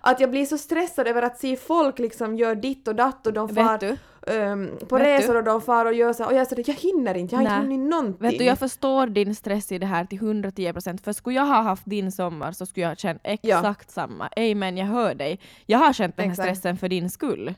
[0.00, 3.32] att jag blir så stressad över att se folk liksom gör ditt och datt och
[3.32, 5.38] de far ehm, på Vet resor du?
[5.38, 7.46] och de far och gör så här, och jag säger jag hinner inte, jag har
[7.46, 8.28] inte hunnit någonting.
[8.28, 11.60] Vet du, jag förstår din stress i det här till 110% för skulle jag ha
[11.62, 14.28] haft din sommar så skulle jag ha känt exakt samma.
[14.36, 15.40] Amen, jag hör dig.
[15.66, 16.48] Jag har känt den här Exakt.
[16.48, 17.54] stressen för din skull.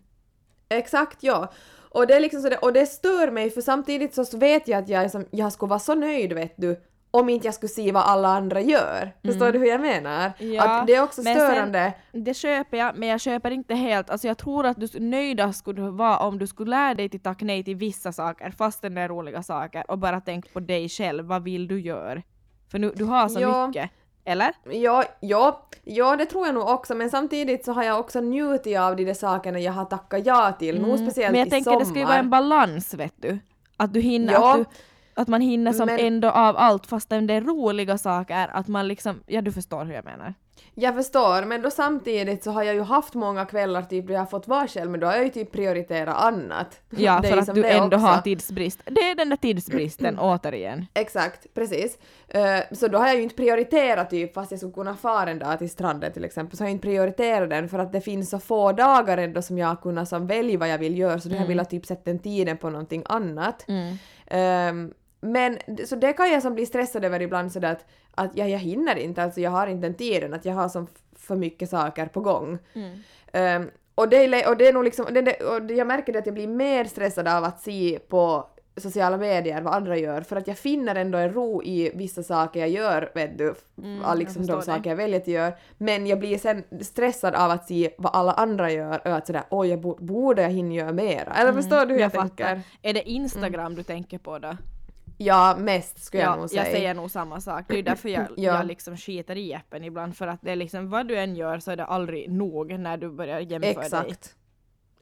[0.69, 1.53] Exakt, ja.
[1.95, 4.83] Och det är liksom så det, och det stör mig för samtidigt så vet jag
[4.83, 7.93] att jag, som, jag skulle vara så nöjd vet du om inte jag skulle se
[7.93, 9.13] vad alla andra gör.
[9.25, 10.33] Förstår du hur jag menar?
[10.39, 10.53] Mm.
[10.55, 11.93] Ja, att det är också men sen- störande.
[12.13, 14.11] Det köper jag, men jag köper inte helt.
[14.11, 17.43] Alltså jag tror att du nöjda skulle vara om du skulle lära dig till tack
[17.43, 21.25] nej till vissa saker, fastän det är roliga saker, och bara tänk på dig själv.
[21.25, 22.23] Vad vill du göra?
[22.71, 23.67] För nu, du har så Ja.
[23.67, 23.91] mycket.
[24.25, 24.53] Eller?
[24.71, 28.79] Ja, ja, ja, det tror jag nog också, men samtidigt så har jag också njutit
[28.79, 31.33] av de där sakerna jag har tackat ja till, nog speciellt Mm.
[31.33, 31.81] men jag i tänker sommar.
[31.81, 33.39] det ska ju vara en balans, vet du.
[33.77, 34.53] Att du hinner, Ja.
[34.53, 34.65] att, du,
[35.15, 38.89] att man hinner som Men- ändå av allt, fastän det är roliga saker, att man
[38.89, 40.35] liksom, ja du förstår hur jag menar.
[40.75, 44.21] Jag förstår, men då samtidigt så har jag ju haft många kvällar typ då jag
[44.21, 46.81] har fått vara själv, men då har jag ju typ prioriterat annat.
[46.91, 48.07] Ja, för att som du ändå också.
[48.07, 48.81] har tidsbrist.
[48.85, 50.87] Det är den där tidsbristen, återigen.
[50.95, 51.99] Exakt, precis.
[52.29, 55.39] Eh, så då har jag ju inte prioriterat typ, fast jag skulle kunna fara en
[55.39, 58.31] dag till stranden till exempel, så har jag inte prioriterat den för att det finns
[58.31, 61.29] så få dagar ändå som jag har kunnat som välja vad jag vill göra, så
[61.29, 63.65] då har jag velat typ sätta den tiden på någonting annat.
[63.69, 63.97] Mm.
[64.27, 68.49] Ehm, men så det kan jag som bli stressad över ibland sådär att, att jag,
[68.51, 71.71] jag hinner inte, alltså jag har inte den tiden, att jag har som för mycket
[71.71, 72.59] saker på gång.
[72.75, 72.99] Mm.
[73.33, 76.19] Ehm, och, det och det är nog liksom, det, det, och det- jag märker det
[76.19, 80.37] att jag blir mer stressad av att se på sociala medier vad andra gör för
[80.37, 84.19] att jag finner ändå en ro i vissa saker jag gör, vet du, Mm, jag
[84.19, 84.63] liksom de dig.
[84.63, 85.53] saker jag väljer att göra.
[85.79, 89.43] Men jag blir sen stressad av att se vad alla andra gör och att sådär
[89.51, 91.33] oj, jag bo, borde jag hinna göra mera.
[91.35, 92.47] Eller förstår du hur jag, Mm, fattar.
[92.47, 92.63] tänker?
[92.83, 94.57] Är det Instagram du tänker på då?
[95.19, 96.63] Ja, mest skulle jag Ja, nog säga.
[96.63, 97.65] jag säger nog samma sak.
[97.69, 98.55] Det är därför jag, Ja.
[98.57, 101.59] jag liksom skiter i appen ibland för att det är liksom vad du än gör
[101.59, 103.81] så är det aldrig nog när du börjar jämföra dig.
[103.85, 104.37] Exakt.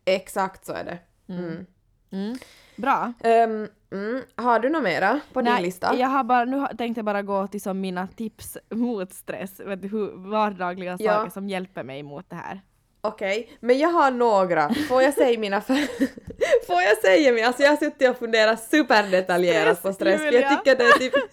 [0.05, 0.99] Exakt så är det.
[1.33, 1.44] Mm.
[1.44, 1.66] Mm.
[2.12, 2.37] Mm.
[2.77, 3.12] Bra.
[3.20, 5.94] Ehm, mm, har du något mera på din lista?
[5.96, 9.83] Jag har bara, nu tänkte jag bara gå till som mina tips mot stress, vet
[9.83, 11.12] du, hur vardagliga Ja.
[11.14, 12.61] saker som hjälper mig mot det här.
[13.00, 14.74] Okej, men jag har några.
[14.88, 15.74] Får jag säga mina för...
[16.66, 17.46] Får jag säga mina?
[17.46, 20.16] Alltså jag har suttit och funderat superdetaljerat på stress.
[20.18, 20.50] för Jag Julia.
[20.56, 21.12] tycker det är typ...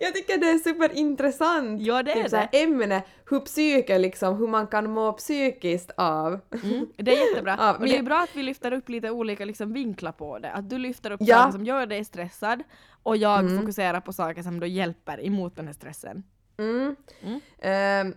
[0.00, 4.46] Jag tycker det är superintressant Ja, det är typ här ämne, hur psyke liksom, hur
[4.48, 6.40] man kan må psykiskt av.
[6.64, 7.56] Mm, det är jättebra.
[7.60, 10.38] Ja, och det är det- bra att vi lyfter upp lite olika liksom, vinklar på
[10.38, 10.50] det.
[10.52, 11.36] Att du lyfter upp Ja.
[11.36, 12.62] saker som gör dig stressad
[13.02, 13.58] och jag Mm.
[13.60, 16.22] fokuserar på saker som då hjälper emot den här stressen.
[16.58, 16.96] Mm.
[17.22, 17.40] Mm.
[17.58, 18.14] Ehm,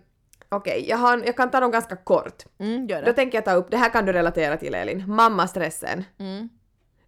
[0.55, 2.43] Okej, jag, har- jag kan ta dem ganska kort.
[2.59, 3.13] Mm, gör Då det.
[3.13, 6.03] tänker jag ta upp, det här kan du relatera till Elin, mammastressen.
[6.19, 6.49] Mm,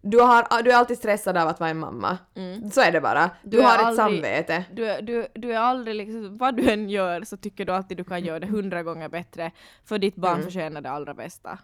[0.00, 2.18] Du, har, du är alltid stressad av att vara en mamma.
[2.34, 2.70] mm.
[2.70, 3.30] Så är det bara.
[3.42, 4.64] Du, Du har ett aldrig- samvete.
[4.72, 7.96] Du, är- du, du är aldrig liksom, vad du än gör så tycker du alltid
[7.96, 9.50] du kan göra det hundra gånger bättre
[9.84, 10.44] för ditt barn Mm.
[10.44, 11.58] förtjänar det allra bästa.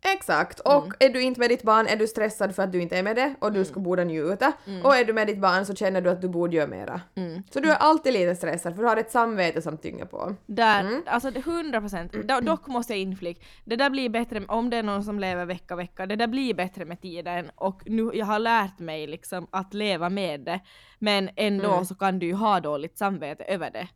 [0.00, 2.98] Exakt, och är du inte med ditt barn är du stressad för att du inte
[2.98, 4.52] är med det och du ska borde njuta.
[4.84, 7.00] Och är du med ditt barn så känner du att du borde göra mera.
[7.14, 7.42] Mm.
[7.50, 10.34] Så du är alltid lite stressad för du har ett samvete som tynger på.
[10.46, 11.02] Där, Mm.
[11.06, 12.12] alltså det 100 procent.
[12.42, 15.76] Dock måste jag inflik, det där blir bättre om det är någon som lever vecka
[15.76, 19.74] vecka, det där blir bättre med tiden och nu jag har lärt mig liksom att
[19.74, 20.60] leva med det
[20.98, 21.84] men ändå Mm.
[21.84, 23.88] så kan du ju ha dåligt samvete över det.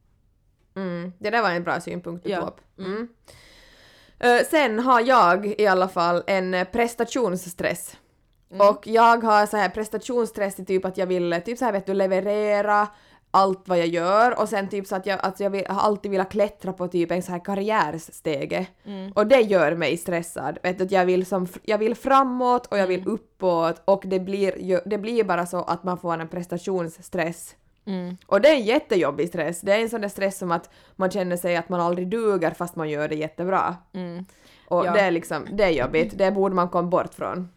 [0.77, 1.13] Mm.
[1.19, 2.41] Det där var en bra synpunkt du Ja.
[2.41, 2.61] tog upp.
[4.23, 7.97] Eh, sen har jag i alla fall en eh, prestationsstress.
[8.53, 8.69] Mm.
[8.69, 11.87] Och jag har så här prestationsstress i typ att jag vill typ så här vet
[11.87, 12.89] du leverera
[13.31, 16.11] allt vad jag gör och sen typ så att jag, att jag vill, har alltid
[16.11, 18.67] velat klättra på typ en så här karriärstege.
[18.85, 19.13] Mm.
[19.13, 20.59] Och det gör mig stressad.
[20.63, 23.15] Vet du, att jag vill, som, jag vill framåt och jag vill Mm.
[23.15, 27.55] uppåt och det blir, det blir bara så att man får en prestationsstress.
[27.87, 28.17] Mm.
[28.27, 29.61] Och det är en jättejobbig stress.
[29.61, 32.51] Det är en sån där stress som att man känner sig att man aldrig duger
[32.51, 33.77] fast man gör det jättebra.
[33.93, 34.25] Mm.
[34.69, 34.93] Och Ja.
[34.93, 36.19] det är liksom, det är jobbigt.
[36.19, 37.49] Det borde man komma bort från.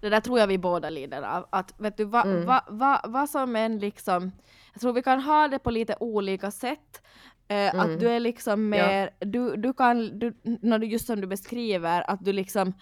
[0.00, 1.46] Det där tror jag vi båda lider av.
[1.50, 2.46] Att vet du vad Mm.
[2.46, 4.32] va, va, vad som än liksom,
[4.72, 7.02] jag tror vi kan ha det på lite olika sätt.
[7.48, 7.80] Eh, Mm.
[7.80, 12.10] Att du är liksom mer, du, du kan, du, när du, just som du beskriver,
[12.10, 12.72] att du liksom,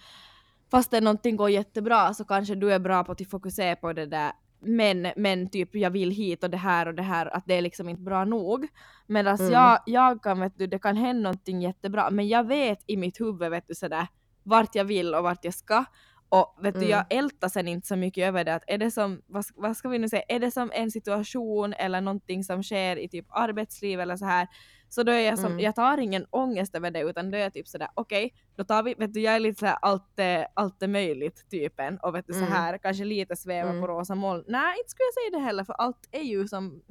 [0.71, 4.05] fast det någonting går jättebra så kanske du är bra på att fokusera på det
[4.05, 4.31] där
[4.67, 7.61] men, men typ jag vill hit och det här och det här, att det är
[7.61, 8.67] liksom inte bra nog.
[9.07, 9.51] Medan Mm.
[9.51, 13.19] jag, jag kan, vet du, det kan hända någonting jättebra, men jag vet i mitt
[13.21, 14.07] huvud, vet du, sådär,
[14.43, 15.85] vart jag vill och vart jag ska.
[16.29, 16.89] Och vet du, Mm.
[16.91, 19.89] jag ältar sen inte så mycket över det, att är det som, vad, vad ska
[19.89, 23.99] vi nu säga, är det som en situation eller någonting som sker i typ arbetsliv
[23.99, 24.47] eller så här,
[24.89, 25.59] så då är jag som, Mm.
[25.59, 28.83] jag tar ingen ångest över det utan då är jag typ sådär okej, då tar
[28.83, 30.19] vi, vet du jag är lite såhär allt,
[30.53, 32.47] allt är möjligt typen och vet du Mm.
[32.47, 33.81] så här kanske lite sväva Mm.
[33.81, 34.43] på rosa moln.
[34.47, 36.81] Nej inte skulle jag säga det heller för allt är ju som,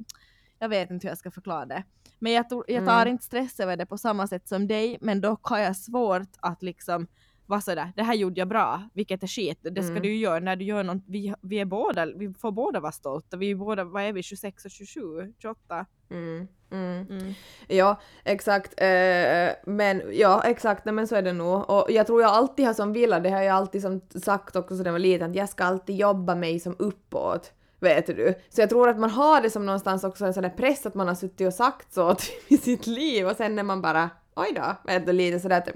[0.59, 1.83] jag vet inte hur jag ska förklara det.
[2.19, 3.07] Men jag, jag tar Mm.
[3.07, 6.63] inte stress över det på samma sätt som dig men dock har jag svårt att
[6.63, 7.07] liksom
[7.47, 10.03] vara sådär, det här gjorde jag bra, vilket är skit, det ska Mm.
[10.03, 12.91] du ju göra när du gör något, vi, vi är båda, vi får båda vara
[12.91, 15.85] stolta, vi är båda, vad är vi, 26 och 27, 28?
[16.11, 16.47] Mm.
[16.71, 17.07] Mm.
[17.09, 17.33] Mm.
[17.67, 18.73] Ja, exakt.
[18.81, 21.69] Eh, men ja, exakt, nej, men så är det nog.
[21.69, 24.75] Och jag tror jag alltid har som velat, det har jag alltid som sagt också
[24.77, 27.51] sedan jag var liten, att jag ska alltid jobba mig som uppåt.
[27.79, 28.33] Vet du?
[28.49, 30.95] Så jag tror att man har det som någonstans också en sån där press att
[30.95, 34.09] man har suttit och sagt så typ i sitt liv och sen är man bara
[34.35, 35.69] oj då, vet du, lite sådär att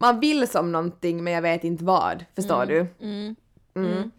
[0.00, 2.86] man vill som någonting men jag vet inte vad, förstår du?
[3.00, 3.36] Mm.
[3.76, 4.10] Mm.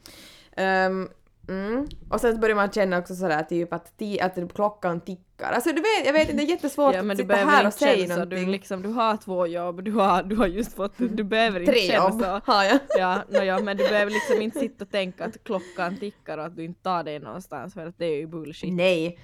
[1.49, 1.87] Mm.
[2.09, 5.51] Och sen börjar man känna också sådär typ att, ti- att klockan tickar.
[5.51, 7.73] Alltså du vet, jag vet inte, det är jättesvårt Ja men att sitta här och
[7.73, 8.45] säga känna någonting.
[8.45, 11.71] du, liksom, du har två jobb, du har, du har just fått, du behöver inte
[11.71, 12.41] Tre känna jobb så.
[12.51, 12.79] har jag.
[12.97, 16.45] Ja, no, ja, men du behöver liksom inte sitta och tänka att klockan tickar och
[16.45, 18.73] att du inte tar dig någonstans för att det är ju bullshit.
[18.73, 19.19] Nej.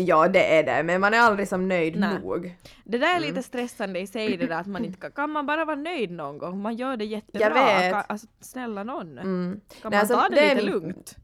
[0.00, 2.18] Ja det är det, men man är aldrig som nöjd Nej.
[2.22, 2.56] nog.
[2.84, 3.28] Det där är Mm.
[3.28, 6.10] lite stressande i sig det där att man inte kan, kan man bara vara nöjd
[6.10, 6.62] någon gång?
[6.62, 7.40] Man gör det jättebra.
[7.48, 7.92] Jag vet.
[7.92, 9.18] Kan, alltså snälla någon.
[9.18, 9.60] Mm.
[9.82, 11.16] Kan Nej, man alltså, ta det, det lite min- lugnt?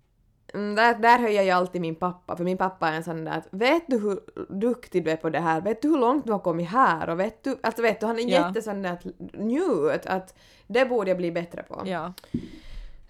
[0.55, 3.33] Mm, där, där höjer jag alltid min pappa, för min pappa är en sån där
[3.39, 4.19] att vet du hur
[4.61, 7.21] duktig du är på det här, vet du hur långt du har kommit här och
[7.21, 8.47] vet du, alltså vet du, han är Ja.
[8.49, 10.35] jättesån där att njut, att
[10.67, 11.83] det borde jag bli bättre på.
[11.87, 12.13] Ja.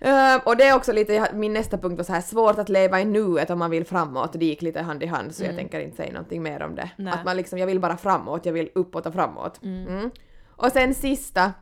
[0.00, 3.00] Ehm, och det är också lite, min nästa punkt var så här svårt att leva
[3.00, 5.56] i nuet om man vill framåt, det gick lite hand i hand så jag Mm.
[5.56, 6.90] tänker inte säga någonting mer om det.
[6.96, 7.12] Nej.
[7.12, 9.62] Att man liksom, jag vill bara framåt, jag vill uppåt och framåt.
[9.62, 9.86] Mm.
[9.88, 10.10] Mm.
[10.48, 11.52] Och sen sista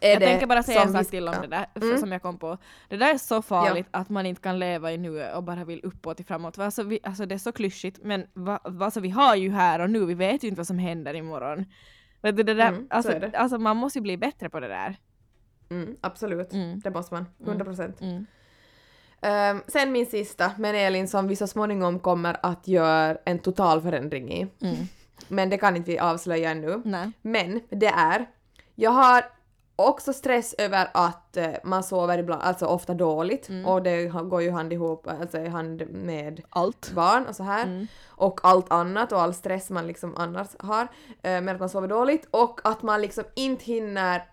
[0.00, 1.98] är Jag det tänker bara säga en sak till om det där Mm.
[1.98, 2.58] som jag kom på.
[2.88, 5.80] Det där är så farligt att man inte kan leva i nuet och bara vill
[5.84, 6.58] uppåt och framåt.
[6.58, 9.90] Alltså, vi, alltså det är så klyschigt men va, alltså, vi har ju här och
[9.90, 11.64] nu, vi vet ju inte vad som händer imorgon.
[12.20, 14.96] Det där, Mm, så alltså, alltså man måste ju bli bättre på det där.
[15.70, 16.80] Mm, absolut, Mm.
[16.80, 17.26] det måste man.
[17.44, 18.00] 100 procent.
[18.00, 18.26] Mm.
[19.20, 23.80] Ehm, sen min sista, men Elin som vi så småningom kommer att göra en total
[23.80, 24.46] förändring i.
[24.60, 24.76] Mm.
[25.28, 26.82] Men det kan inte vi avslöja ännu.
[26.84, 27.10] Nej.
[27.22, 28.26] Men det är,
[28.74, 29.24] jag har
[29.78, 34.50] också stress över att eh, man sover ibland, alltså ofta dåligt och det går ju
[34.50, 36.90] hand ihop, alltså hand med Allt.
[36.94, 37.86] barn och så här.
[38.06, 40.82] Och allt annat och all stress man liksom annars har
[41.22, 44.24] eh, med att man sover dåligt och att man liksom inte hinner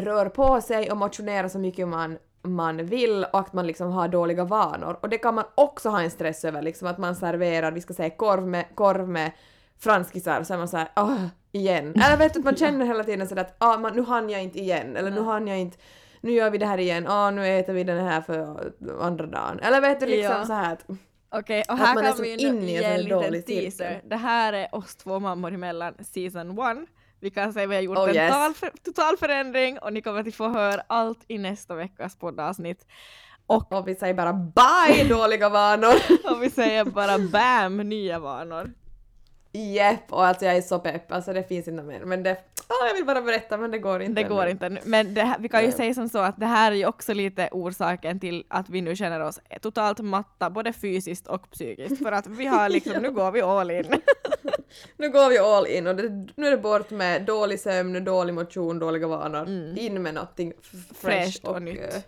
[0.00, 4.08] röra på sig och motionera så mycket man man vill och att man liksom har
[4.08, 4.98] dåliga vanor.
[5.02, 7.94] Och det kan man också ha en stress över, liksom att man serverar, vi ska
[7.94, 9.32] säga korv med, korv med
[9.78, 11.94] franskisar så är man såhär åh, igen.
[12.06, 14.42] Eller vet du att man känner hela tiden sådär att ah, man, nu hann jag
[14.42, 15.78] inte igen, eller nu hann jag inte
[16.20, 19.60] nu gör vi det här igen, ah, nu äter vi den här för andra dagen.
[19.60, 20.46] Eller vet du liksom Ja.
[20.46, 20.86] så här att
[21.34, 24.02] Okej, och här kan vi nu ge en liten teaser.
[24.04, 26.86] Det här är oss två mammor emellan, season one.
[27.22, 28.32] Vi kan säga att vi har gjort Oh, en yes.
[28.32, 32.86] total, för, total förändring och ni kommer att få höra allt i nästa veckas poddavsnitt.
[33.46, 35.94] Och, och vi säger bara bye dåliga vanor.
[36.30, 38.72] och vi säger bara BAM, nya vanor.
[39.52, 42.04] Jepp, och alltså jag är så pepp, alltså det finns inte mer.
[42.04, 42.32] Men det,
[42.66, 44.22] ah, jag vill bara berätta men det går inte.
[44.22, 44.50] Det går ännu.
[44.50, 44.78] inte.
[44.84, 45.76] Men det vi kan ju Nej.
[45.76, 48.96] säga som så att det här är ju också lite orsaken till att vi nu
[48.96, 52.02] känner oss totalt matta, både fysiskt och psykiskt.
[52.02, 53.84] För att vi har liksom, nu går vi all in.
[54.96, 58.34] Nu går vi all in och det, nu är det bort med dålig sömn, dålig
[58.34, 59.48] motion, dåliga vanor.
[59.78, 60.84] In med någonting Mm.
[60.94, 61.80] Fräscht och och, nytt.
[61.94, 62.00] eh,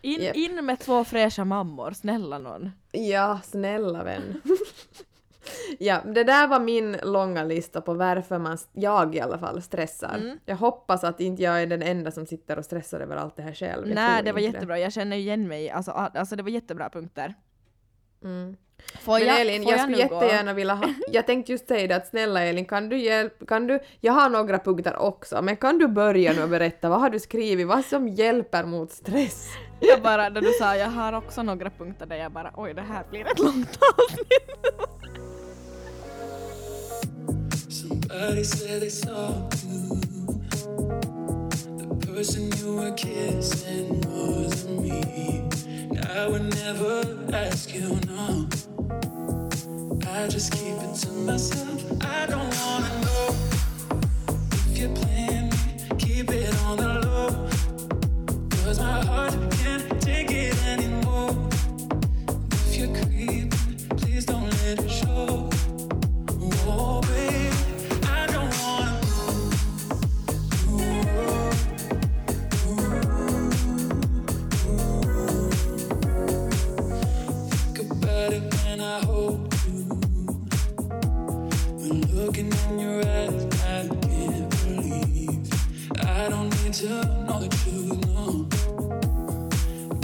[0.00, 0.36] In, Japp.
[0.36, 2.70] in med två fräscha mammor, snälla någon.
[2.92, 4.40] ja, snälla vän.
[5.78, 10.14] ja, det där var min långa lista på varför man, jag i alla fall, stressar.
[10.22, 10.38] Mm.
[10.44, 13.42] Jag hoppas att inte jag är den enda som sitter och stressar över allt det
[13.42, 13.86] här själv.
[13.88, 14.78] Jag Nej, det var jättebra.
[14.78, 15.70] Jag känner igen mig.
[15.70, 17.34] Alltså, alltså det var jättebra punkter.
[18.24, 18.56] Mm.
[19.00, 20.14] Får Men jag, Elin, får jag, jag skulle nu gå?
[20.22, 20.88] jättegärna vilja ha...
[21.12, 23.46] Jag tänkte just säga det att snälla Elin, kan du hjälpa...
[23.46, 23.80] Kan du...
[24.00, 27.20] Jag har några punkter också, men kan du börja nu och berätta vad har du
[27.20, 29.48] skrivit, vad som hjälper mot stress?
[29.80, 32.82] Jag bara, när du sa jag har också några punkter där jag bara oj det
[32.82, 34.48] här blir ett långt avsnitt.
[37.70, 40.07] Somebody said they saw you.
[41.96, 45.48] Person you were kissing wasn't me.
[46.14, 48.48] I would never ask you, no.
[50.06, 51.84] I just keep it to myself.
[52.02, 53.36] I don't wanna know
[54.52, 55.96] if you're playing me.
[55.98, 57.48] Keep it on the low.
[58.64, 61.36] Cause my heart can't take it anymore.
[62.52, 63.50] If you're creeping,
[63.96, 65.50] please don't let it show.
[66.70, 67.47] Oh, baby,
[78.90, 79.84] I you.
[81.76, 85.52] When looking in your eyes, I can't believe.
[86.06, 86.88] I don't need to
[87.26, 88.48] know the truth, no.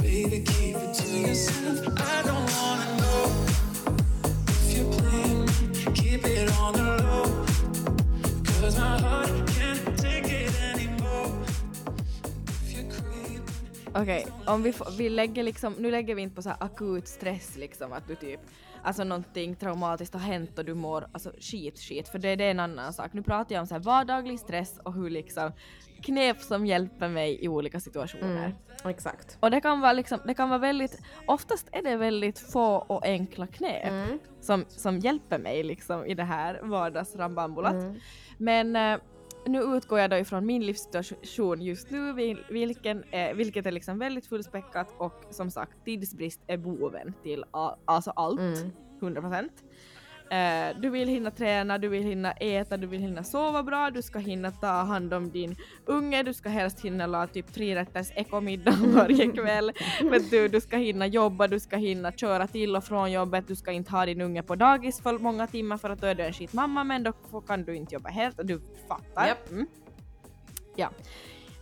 [0.02, 1.78] Baby, keep it to yourself.
[1.96, 3.24] I don't wanna know.
[4.48, 5.48] If you're playing
[5.94, 7.26] keep it on the low.
[8.44, 9.53] Cause my heart
[13.94, 17.92] Okej, om vi, vi lägger liksom, nu lägger vi inte på så akut stress liksom
[17.92, 18.40] att du typ,
[18.82, 22.50] alltså någonting traumatiskt har hänt och du mår alltså skit skit, för det, det är
[22.50, 23.12] en annan sak.
[23.12, 25.52] Nu pratar jag om så vardaglig stress och hur liksom
[26.02, 28.54] knep som hjälper mig i olika situationer.
[28.84, 29.36] Exakt.
[29.40, 33.06] Och det kan vara liksom, det kan vara väldigt, oftast är det väldigt få och
[33.06, 34.18] enkla knep Mm.
[34.40, 37.72] som, som hjälper mig liksom i det här vardagsrambambulat.
[37.72, 37.94] Mm.
[38.38, 38.98] Men eh,
[39.46, 43.98] nu utgår jag då ifrån min livssituation just nu, vil- vilken är, vilket är liksom
[43.98, 48.70] väldigt fullspäckat och som sagt tidsbrist är boven till a- alltså allt, Mm.
[49.00, 49.48] 100%.
[50.30, 54.02] Eh, du vill hinna träna, du vill hinna äta, du vill hinna sova bra, du
[54.02, 58.10] ska hinna ta hand om din unge, du ska helst hinna la typ tre rätters
[58.14, 59.72] ekomiddag varje kväll.
[60.10, 63.56] Vet du, du ska hinna jobba, du ska hinna köra till och från jobbet, du
[63.56, 66.22] ska inte ha din unge på dagis för många timmar för att då är du
[66.22, 67.12] en skitmamma men då
[67.46, 69.26] kan du inte jobba helt och du fattar.
[69.26, 69.50] Japp.
[69.50, 69.66] Mm.
[70.76, 70.90] Ja.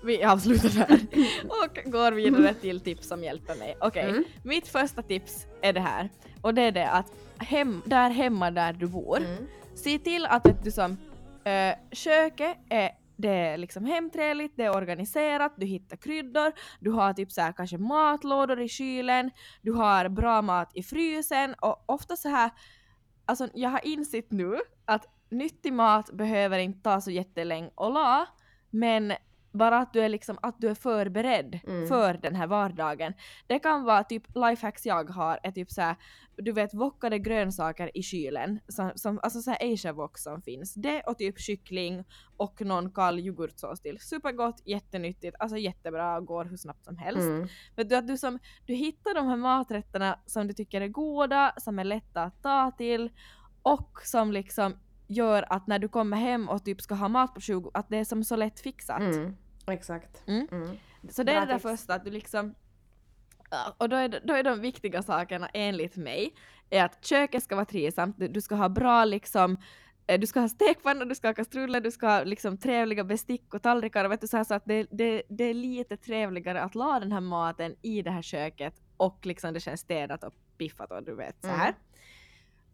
[0.04, 1.00] Vi avslutar där
[1.44, 3.76] och går vidare till tips som hjälper mig.
[3.80, 4.24] Okej, Mm.
[4.44, 6.08] mitt första tips är det här
[6.42, 9.46] och det är det att hem, där hemma där du bor, Mm.
[9.74, 10.96] se till att vet du som
[11.44, 17.12] äh, köket är det är liksom hemtrevligt, det är organiserat, du hittar kryddor, du har
[17.12, 19.30] typ så här kanske matlådor i kylen,
[19.62, 22.50] du har bra mat i frysen och ofta så här,
[23.26, 28.26] alltså jag har insett nu att nyttig mat behöver inte ta så jättelänge att la,
[28.70, 29.12] men
[29.52, 31.88] bara att du är liksom att du är förberedd Mm.
[31.88, 33.14] för den här vardagen.
[33.46, 35.96] Det kan vara typ lifehacks jag har är typ såhär,
[36.36, 40.74] du vet wokade grönsaker i kylen, som, som, alltså såhär asia wok som finns.
[40.74, 42.04] Det och typ kyckling
[42.36, 43.98] och någon kall yoghurtsås till.
[44.00, 47.28] Supergott, jättenyttigt, alltså jättebra, går hur snabbt som helst.
[47.28, 47.48] Mm.
[47.76, 51.52] Vet du, att du, som, du hittar de här maträtterna som du tycker är goda,
[51.56, 53.10] som är lätta att ta till
[53.62, 54.74] och som liksom
[55.08, 57.96] gör att när du kommer hem och typ ska ha mat på 20, att det
[57.96, 59.00] är som så lätt fixat.
[59.00, 59.36] Mm.
[59.66, 60.28] Exakt.
[60.28, 60.48] Mm.
[60.52, 60.78] Mm.
[61.10, 61.70] Så det är Bra det där tips.
[61.70, 62.54] första att du liksom
[63.52, 66.34] Ja, och då är, då är de viktiga sakerna enligt mig
[66.70, 69.56] är att köket ska vara trivsamt, du, ska ha bra liksom
[70.06, 73.54] eh, du ska ha stekpanna, du ska ha kastruller, du ska ha liksom trevliga bestick
[73.54, 76.74] och tallrikar vet du, så, här, så att det, det, det är lite trevligare att
[76.74, 80.90] la den här maten i det här köket och liksom det känns städat och piffat
[80.90, 81.68] och du vet så här.
[81.68, 81.74] Mm.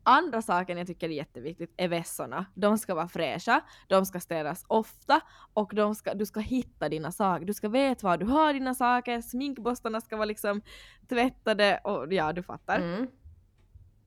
[0.02, 2.46] Andra saken jag tycker är jätteviktigt är vässorna.
[2.54, 5.20] De ska vara fräscha, de ska städas ofta
[5.54, 7.46] och de ska, du ska hitta dina saker.
[7.46, 10.62] Du ska veta var du har dina saker, sminkborstarna ska vara liksom
[11.08, 12.80] tvättade och ja, du fattar.
[12.80, 13.06] Mm.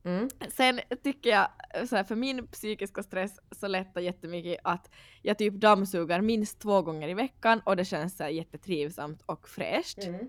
[0.04, 0.28] Mm.
[0.48, 1.48] Sen tycker jag,
[1.88, 4.90] så här, för min psykiska stress så lättar jättemycket att
[5.22, 9.48] jag typ dammsugar minst två gånger i veckan och det känns så här, jättetrivsamt och
[9.48, 9.98] fräscht.
[9.98, 10.28] Mm.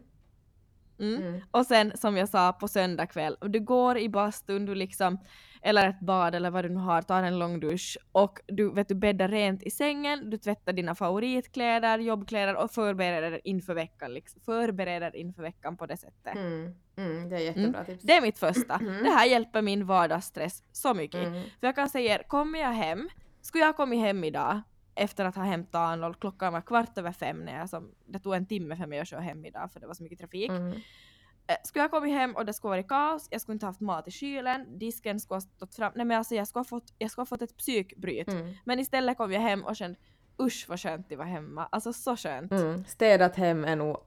[1.04, 1.28] Mm.
[1.28, 1.42] Mm.
[1.52, 5.18] Och sen som jag sa på söndag kväll, du går i bastun, du liksom,
[5.62, 8.88] eller ett bad eller vad du nu har, tar en lång dusch och du, vet,
[8.88, 14.42] du bäddar rent i sängen, du tvättar dina favoritkläder, jobbkläder och förbereder inför veckan, liksom,
[14.42, 16.36] förbereder inför veckan på det sättet.
[16.36, 16.76] Mm.
[16.98, 17.30] Mm.
[17.30, 18.04] Det är jättebra tips.
[18.04, 18.76] Det är mitt första.
[18.76, 19.04] Mm.
[19.04, 21.28] Det här hjälper min vardagsstress så mycket.
[21.28, 21.44] Mm.
[21.60, 23.10] För jag kan säga er, kommer jag hem,
[23.42, 24.62] skulle jag kommit hem idag
[24.96, 28.34] efter att ha hämtat Arnold, klockan var kvart över fem när jag som, det tog
[28.34, 30.50] en timme för mig att köra hem idag för det var så mycket trafik.
[30.50, 30.72] Mm.
[31.48, 34.08] Eh, Skulle jag kommit hem och det skulle varit kaos, jag skulle inte haft mat
[34.08, 37.12] i kylen, disken skulle ha stått fram, nej men alltså jag skulle ha fått, jag
[37.12, 38.28] skulle ha fått ett psykbryt.
[38.28, 38.54] Mm.
[38.66, 40.00] Men istället kom jag hem och kände
[40.42, 42.52] usch vad skönt det var hemma, alltså så skönt.
[42.52, 42.86] Mm.
[42.86, 43.98] Städat hem är nog...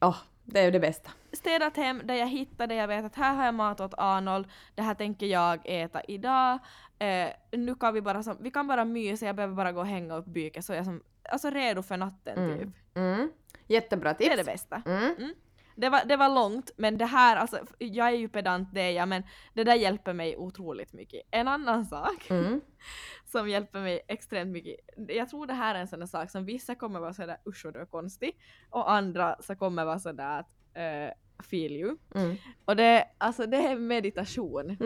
[0.00, 1.10] Åh, det är ju det bästa.
[1.32, 4.48] städat hem där jag hittar det jag vet att här har jag mat åt Arnold,
[4.74, 6.58] det här tänker jag äta idag,
[7.00, 9.86] eh, nu kan vi bara som, vi kan bara mysa, jag behöver bara gå och
[9.86, 12.58] hänga upp byket så jag som, alltså redo för natten Mm.
[12.58, 12.68] typ.
[12.94, 13.30] Mm.
[13.66, 14.28] Jättebra tips.
[14.28, 14.82] Det är det bästa.
[14.86, 15.34] Mm.
[15.76, 18.90] Det var, det var långt, men det här, alltså jag är ju pedant det är
[18.90, 19.22] jag, men
[19.54, 21.22] det där hjälper mig otroligt mycket.
[21.30, 22.60] En annan sak Mm.
[23.26, 24.76] som hjälper mig extremt mycket,
[25.08, 27.64] jag tror det här är en sån där sak som vissa kommer vara sådär usch
[27.64, 28.38] vad du är konstig,
[28.70, 31.96] och andra så kommer vara sådär att uh, feel you.
[32.14, 32.36] Mm.
[32.64, 34.76] Och det, alltså det är meditation.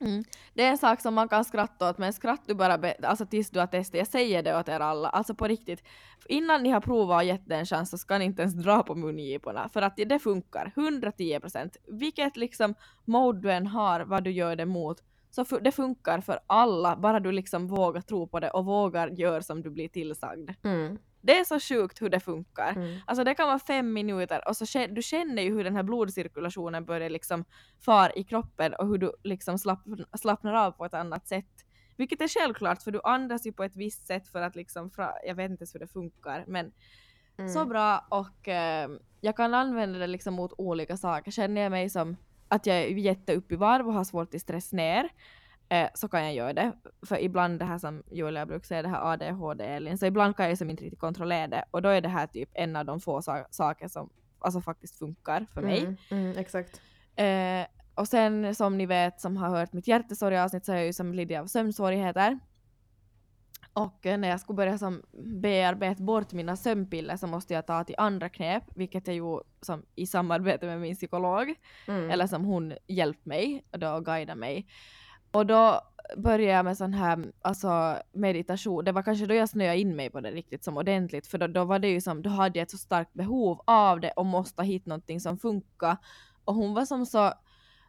[0.00, 0.24] Mm.
[0.54, 3.26] Det är en sak som man kan skratta åt men skratt du bara be, alltså
[3.26, 3.98] tills du har testat.
[3.98, 5.82] Jag säger det åt er alla, alltså på riktigt.
[6.28, 8.82] Innan ni har provat och gett det en chans så ska ni inte ens dra
[8.82, 11.76] på mungiporna för att det, funkar, 110%.
[11.88, 12.74] Vilket liksom
[13.04, 17.20] mode du än har, vad du gör det mot, så det funkar för alla, bara
[17.20, 20.50] du liksom vågar tro på det och vågar göra som du blir tillsagd.
[20.64, 20.98] Mm.
[21.26, 22.72] Det är så sjukt hur det funkar.
[22.76, 22.98] Mm.
[23.06, 26.84] Alltså det kan vara fem minuter och så du känner ju hur den här blodcirkulationen
[26.84, 27.44] börjar liksom
[27.84, 29.80] far i kroppen och hur du liksom slapp,
[30.18, 31.66] slappnar av på ett annat sätt.
[31.96, 34.90] Vilket är självklart för du andas ju på ett visst sätt för att liksom,
[35.26, 36.72] jag vet inte ens hur det funkar men
[37.38, 37.48] Mm.
[37.52, 41.30] så bra och eh, jag kan använda det liksom mot olika saker.
[41.30, 42.16] Känner jag mig som
[42.48, 45.08] att jag är jätteupp i varv och har svårt att stress ner
[45.68, 46.72] eh, så kan jag göra det.
[47.06, 50.58] För ibland det här som Julia brukar säga, det här ADHD-Elin, så ibland kan jag
[50.58, 53.22] som inte riktigt kontrollera det och då är det här typ en av de få
[53.22, 55.80] sa- saker som alltså faktiskt funkar för mig.
[55.80, 55.96] Mm.
[56.10, 56.38] Mm.
[56.38, 56.80] Exakt.
[57.16, 60.92] Eh, och sen som ni vet som har hört mitt hjärtesorg-avsnitt så är jag ju
[60.92, 62.38] som lider av sömnsvårigheter.
[63.72, 65.02] Och eh, när jag skulle börja som
[65.42, 69.82] bearbeta bort mina sömnpiller så måste jag ta till andra knep, vilket jag ju som
[69.94, 71.54] i samarbete med min psykolog,
[71.88, 72.10] Mm.
[72.10, 74.66] eller som hon hjälpt mig då och guidat mig.
[75.36, 75.80] Och då
[76.16, 78.84] började jag med sån här alltså meditation.
[78.84, 81.46] Det var kanske då jag snöade in mig på det riktigt som ordentligt för då,
[81.46, 84.26] då var det ju som, då hade jag ett så starkt behov av det och
[84.26, 85.96] måste hitta någonting som funkar.
[86.44, 87.32] Och hon var som så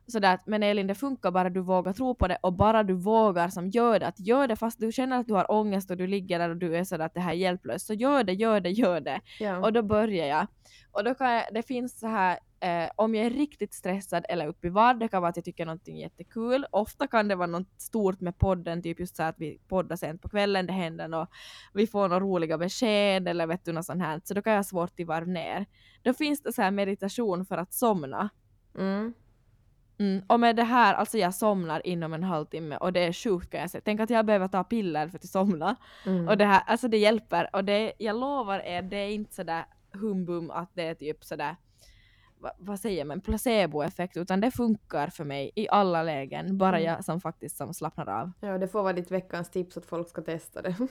[0.08, 2.94] sådär att men Elin det funkar bara du vågar tro på det och bara du
[2.94, 5.98] vågar som gör det, att gör det fast du känner att du har ångest och
[5.98, 8.34] du ligger där och du är sådär att det här är hjälplöst så gör det,
[8.34, 9.22] gör det, gör det.
[9.40, 9.58] Ja.
[9.58, 10.48] Och då börjar jag.
[10.92, 14.48] Och då kan jag, det finns så här, eh, om jag är riktigt stressad eller
[14.48, 16.66] uppe i varv, det kan vara att jag tycker någonting är jättekul.
[16.72, 20.22] Ofta kan det vara något stort med podden, typ just så att vi poddar sent
[20.22, 21.28] på kvällen, det händer och
[21.74, 24.22] vi får några roliga besked eller vet du något sånt här.
[24.24, 25.66] Så då kan jag ha svårt till varv ner.
[26.04, 28.30] Då finns det så här meditation för att somna.
[28.78, 29.14] Mm.
[30.00, 30.24] Mm.
[30.28, 33.62] Och med det här, alltså jag somnar inom en halvtimme och det är sjukt kan
[33.62, 33.82] jag säga.
[33.86, 35.76] Tänk att jag behöver ta piller för att somna.
[36.06, 36.28] Mm.
[36.28, 37.50] Och det här, alltså det hjälper.
[37.54, 41.56] Och det, jag lovar er, det är inte sådär humbum att det är typ sådär,
[42.58, 46.58] vad säger man, placeboeffekt, utan det funkar för mig i alla lägen.
[46.58, 46.84] Bara Mm.
[46.94, 48.32] jag som faktiskt som slappnar av.
[48.42, 50.76] Ja, det får vara ditt veckans tips att folk ska testa det.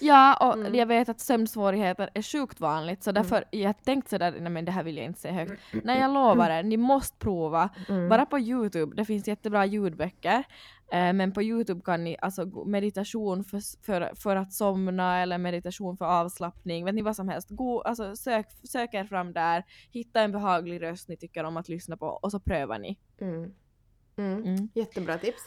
[0.00, 0.74] Ja, och Mm.
[0.74, 4.72] jag vet att sömnsvårigheter är sjukt vanligt, så därför jag tänkte sådär, nej men det
[4.72, 5.52] här vill jag inte säga högt.
[5.84, 7.68] Nej jag lovar er, ni måste prova.
[7.88, 8.08] Mm.
[8.08, 10.44] Bara på Youtube, det finns jättebra ljudböcker.
[10.92, 15.96] Eh, men på Youtube kan ni alltså meditation för, för, för att somna eller meditation
[15.96, 17.50] för avslappning, vet ni vad som helst.
[17.50, 21.68] Gå, alltså sök, sök er fram där, hitta en behaglig röst ni tycker om att
[21.68, 22.98] lyssna på och så prövar ni.
[23.20, 23.52] Mm.
[24.16, 24.44] Mm.
[24.44, 24.68] Mm.
[24.74, 25.42] Jättebra tips.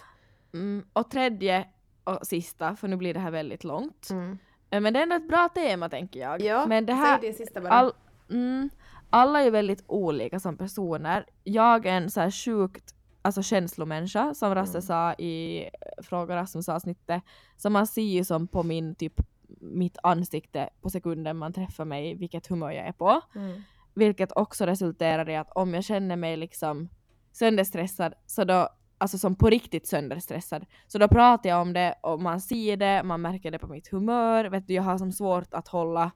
[0.54, 0.86] Mm.
[0.94, 1.66] Och tredje
[2.10, 4.10] och sista, för nu blir det här väldigt långt.
[4.12, 4.38] Mm.
[4.70, 6.42] Eh, Men det är ändå ett bra tema tänker jag.
[6.42, 7.70] Ja, Men det här, säg din sista bara.
[7.74, 7.92] all,
[8.30, 8.70] mm,
[9.10, 11.26] alla är ju väldigt olika som personer.
[11.44, 14.82] Jag är en så här sjukt alltså känslomänniska som Rasse Mm.
[14.82, 15.70] sa i
[16.04, 17.24] Fråga Rasmus avsnittet.
[17.58, 19.14] Så man ser ju som på min typ
[19.62, 23.22] mitt ansikte på sekunden man träffar mig vilket humör jag är på.
[23.36, 23.62] Mm.
[23.94, 26.90] Vilket också resulterar i att om jag känner mig liksom
[27.32, 28.70] sönderstressad, så då,
[29.00, 33.04] alltså som på riktigt sönderstressad, så då pratar jag om det och man ser det,
[33.04, 34.46] man märker det på mitt humör.
[34.46, 36.12] Vet du, jag har som svårt att hålla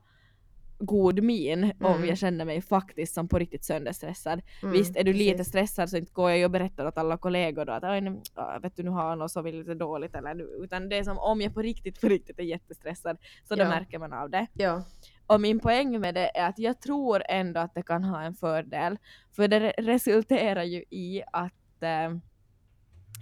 [0.79, 2.07] god min om Mm.
[2.09, 4.41] jag känner mig faktiskt som på riktigt sönderstressad.
[4.61, 5.47] Mm, Visst är du lite precis.
[5.49, 8.59] stressad så inte går jag och berättar åt alla kollegor då att "Oj, nu, ja,
[8.61, 11.41] vet du nu har någon sovit lite dåligt eller nu, utan det är som om
[11.41, 13.17] jag på riktigt på riktigt är jättestressad
[13.47, 13.69] så då Ja.
[13.69, 14.47] märker man av det.
[14.53, 14.83] Ja.
[15.27, 18.33] Och min poäng med det är att jag tror ändå att det kan ha en
[18.33, 18.97] fördel.
[19.31, 21.53] För det re- resulterar ju i att
[21.83, 22.17] eh,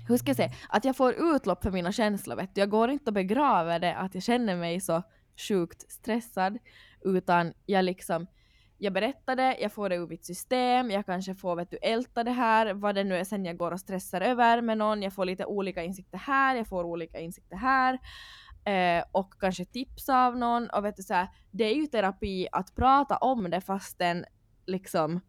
[0.08, 2.36] hur ska jag säga, att jag får utlopp för mina känslor.
[2.36, 2.62] Vet du?
[2.62, 5.04] Jag går inte och begraver det att jag känner mig så
[5.48, 6.58] sjukt stressad
[7.04, 8.28] utan jag liksom
[8.84, 12.24] jag berättar det, jag får det ur mitt system, jag kanske får vet du, älta
[12.24, 15.14] det här, vad det nu är sen jag går och stressar över med någon, jag
[15.14, 18.00] får lite olika insikter här, jag får olika insikter här
[18.66, 22.48] eh, och kanske tips av någon och vet du så här, det är ju terapi
[22.52, 24.26] att prata om det fastän
[24.66, 25.20] liksom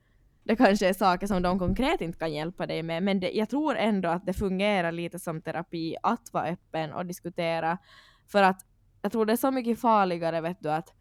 [0.44, 3.48] det kanske är saker som de konkret inte kan hjälpa dig med men det, jag
[3.48, 7.78] tror ändå att det fungerar lite som terapi att vara öppen och diskutera
[8.28, 8.66] för att
[9.02, 10.94] jag tror det är så mycket farligare vet du att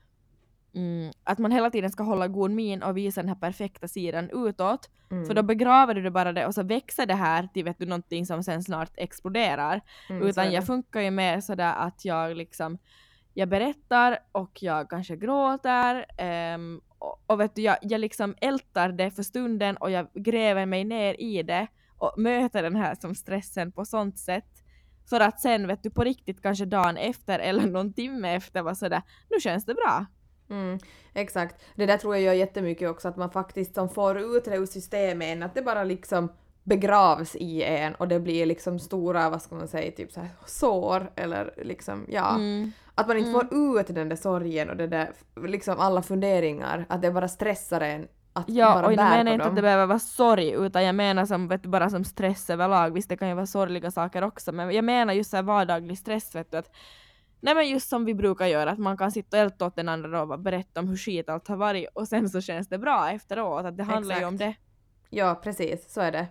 [0.75, 4.29] Mm, att man hela tiden ska hålla god min och visa den här perfekta sidan
[4.33, 4.89] utåt.
[5.11, 5.25] Mm.
[5.25, 7.85] För då begraver du det bara det och så växer det här till vet du,
[7.85, 9.81] någonting som sen snart exploderar.
[10.09, 12.77] Mm, Utan jag funkar ju mer sådär att jag liksom
[13.33, 18.89] jag berättar och jag kanske gråter ehm, och, och vet du, jag, jag liksom ältar
[18.89, 23.15] det för stunden och jag gräver mig ner i det och möter den här som
[23.15, 24.63] stressen på sånt sätt
[25.09, 28.75] för att sen vet du på riktigt kanske dagen efter eller någon timme efter vara
[28.75, 30.05] sådär nu känns det bra.
[30.49, 30.79] Mm,
[31.13, 31.63] exakt.
[31.75, 34.65] Det där tror jag gör jättemycket också, att man faktiskt som får ut det ur
[34.65, 36.31] systemet, att det bara liksom
[36.63, 40.29] begravs i en och det blir liksom stora, vad ska man säga, typ så här
[40.45, 42.29] sår eller liksom, ja.
[42.35, 42.71] Mm.
[42.95, 43.41] Att man inte Mm.
[43.49, 45.11] får ut den där sorgen och det där,
[45.47, 49.43] liksom alla funderingar, att det bara stressar en att Ja, bara och jag menar inte
[49.43, 49.49] dem.
[49.49, 52.93] att det behöver vara sorg, utan jag menar som, vet bara som stress överlag.
[52.93, 55.97] Visst, det kan ju vara sorgliga saker också, men jag menar just så här vardaglig
[55.97, 56.71] stress, vet du, att
[57.39, 59.89] Nej men just som vi brukar göra, att man kan sitta och älta åt den
[59.89, 63.09] andra och berätta om hur skit allt har varit och sen så känns det bra
[63.11, 64.57] efteråt, att det handlar ju om Exakt.
[65.09, 65.17] det.
[65.17, 66.27] Ja, precis, så är det.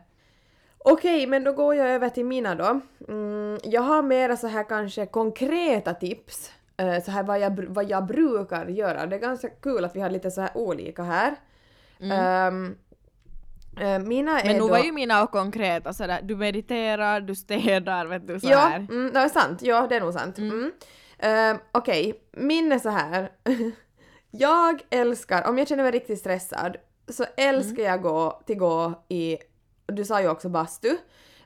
[0.85, 2.81] Okej, men då går jag över till mina då.
[3.09, 7.91] Mm, jag har mera så här kanske konkreta tips, eh, så här vad jag, vad
[7.91, 9.07] jag brukar göra.
[9.07, 11.37] Det är ganska kul att vi har lite så här olika här.
[12.01, 12.77] Ehm,
[13.81, 14.47] eh, mina är Mm.
[14.47, 14.69] Men nu då...
[14.69, 18.77] var ju mina och konkreta sådär, du mediterar, du städar, vet du så Ja, här.
[18.77, 19.63] mm, det är sant.
[19.63, 20.39] Ja, det är nog sant.
[20.39, 20.73] Mm.
[21.19, 23.31] Ehm, Okej, min är så här.
[24.31, 26.77] jag älskar, om jag känner mig riktigt stressad,
[27.09, 29.39] så älskar jag gå till gå i,
[29.91, 30.97] du sa ju också bastu,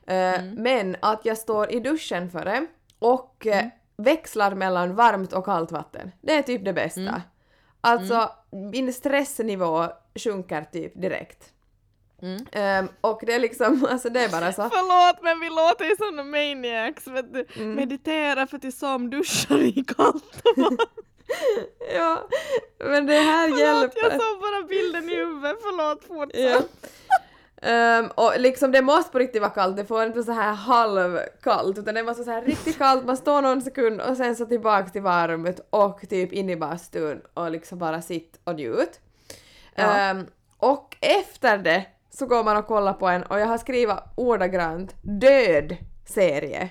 [0.07, 2.65] Eh, men att jag står i duschen före
[2.99, 3.65] och eh,
[3.97, 6.11] växlar mellan varmt och kallt vatten.
[6.21, 7.21] Det är typ det bästa.
[7.81, 11.51] Alltså, min stressnivå sjunker typ direkt.
[12.21, 12.45] Mm.
[12.51, 14.69] Ehm, och det är liksom, alltså det är bara så.
[14.69, 17.45] Förlåt men vi låter ju som maniacs, vet du.
[17.55, 17.75] Mm.
[17.75, 20.43] Meditera för till som duschar i kallt.
[21.95, 22.27] Ja,
[22.79, 24.03] men det här Förlåt, hjälper.
[24.03, 26.69] jag såg bara bilden i huvudet, förlåt fortsätt.
[26.81, 26.89] Ja.
[27.65, 30.53] Ehm, och liksom det måste på riktigt vara kallt, det får inte vara så här
[30.53, 34.35] halvkallt utan det måste vara så här riktigt kallt, man står någon sekund och sen
[34.35, 38.99] så tillbaks till varmt och typ in i bastun och liksom bara sitt och njut.
[39.75, 39.97] Ja.
[39.97, 40.25] Ehm,
[40.57, 44.95] och efter det så går man och kollar på en och jag har skrivit ordagrant
[45.01, 46.69] död serie.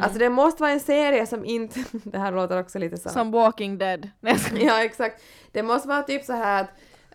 [0.00, 3.08] Alltså det måste vara en serie som inte, det här låter också lite så.
[3.08, 4.10] Som Walking Dead.
[4.54, 5.22] Ja exakt.
[5.52, 6.70] Det måste vara typ så här att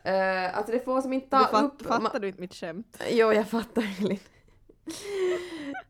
[0.08, 1.88] uh, alltså det får som inte Du ta fatt, upp...
[1.88, 3.04] fattar du inte mitt skämt?
[3.10, 4.20] Jo, jag fattar Elin.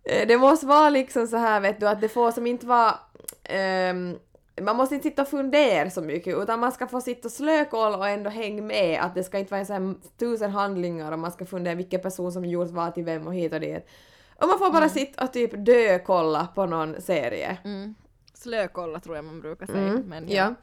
[0.03, 2.99] Eh, det måste vara liksom så här vet du att det får som inte vara...
[3.43, 4.18] ehm,
[4.62, 7.97] man måste inte sitta och fundera så mycket utan man ska få sitta och slökolla
[7.97, 11.20] och ändå hänga med att det ska inte vara en så här tusen handlingar och
[11.20, 13.88] man ska fundera vilken person som gjort vad till vem och hit och dit.
[14.36, 17.57] Och man får bara sitta och typ dö-kolla på någon serie.
[17.64, 17.95] Mm.
[18.34, 19.80] Slökolla tror jag man brukar säga.
[19.80, 20.53] Mm, men ja.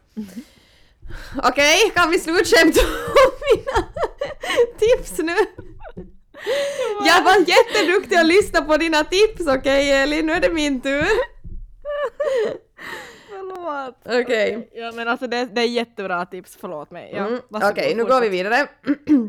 [1.42, 3.88] Okej, kan vi slutskämta om mina
[4.78, 5.34] tips nu?
[7.06, 10.26] Jag var jätteduktig att lyssna på dina tips, okej Elin?
[10.26, 11.06] Nu är det min tur.
[13.28, 13.98] Förlåt.
[14.22, 14.68] Okej.
[14.74, 17.12] Ja men alltså det, det är jättebra tips, förlåt mig.
[17.16, 18.66] Ja, Mm, Okej, nu går vi vidare.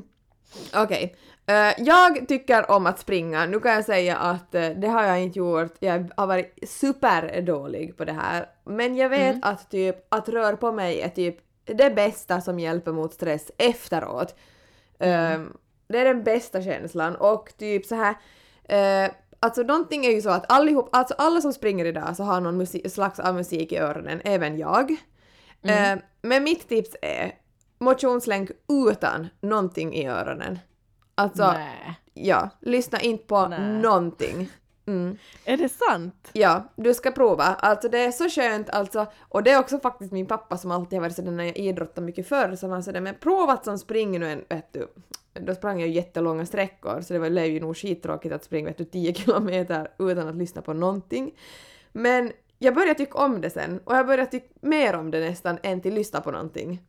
[0.76, 1.16] Okej.
[1.50, 3.46] Eh, jag tycker om att springa.
[3.46, 5.74] Nu kan jag säga att eh, det har jag inte gjort.
[5.80, 8.46] Jag har varit superdålig på det här.
[8.66, 9.40] Men jag vet Mm.
[9.44, 11.38] att typ att röra på mig är typ
[11.68, 14.36] det bästa som hjälper mot stress efteråt.
[15.00, 15.42] Mm.
[15.42, 15.48] Eh,
[15.88, 18.16] det är den bästa känslan och typ så här.
[18.64, 22.42] eh, alltså någonting är ju så att allihop, alltså alla som springer idag så har
[22.42, 24.96] någon musik, slags av musik i öronen, även jag.
[25.62, 25.98] Mm.
[25.98, 27.32] Eh, men mitt tips är
[27.80, 28.52] motionslänk
[28.90, 30.60] utan någonting i öronen.
[31.16, 32.00] Alltså, Nej.
[32.14, 33.60] ja, lyssna inte på Nej.
[33.60, 34.50] någonting.
[34.88, 35.18] Mm.
[35.46, 36.30] Är det sant?
[36.34, 37.44] Ja, du ska prova.
[37.44, 39.08] Alltså det är så skönt alltså.
[39.20, 42.04] Och det är också faktiskt min pappa som alltid har varit sådär när jag idrottat
[42.04, 44.88] mycket förr som var sådär men prova att som springer nu en, vet du.
[45.34, 48.86] Då sprang jag jättelånga sträckor så det var ju nog skittråkigt att springa vet du
[48.86, 51.32] 10 kilometer utan att lyssna på någonting.
[51.92, 55.58] Men jag började tycka om det sen och jag började tycka mer om det nästan
[55.64, 56.82] än till lyssna på någonting.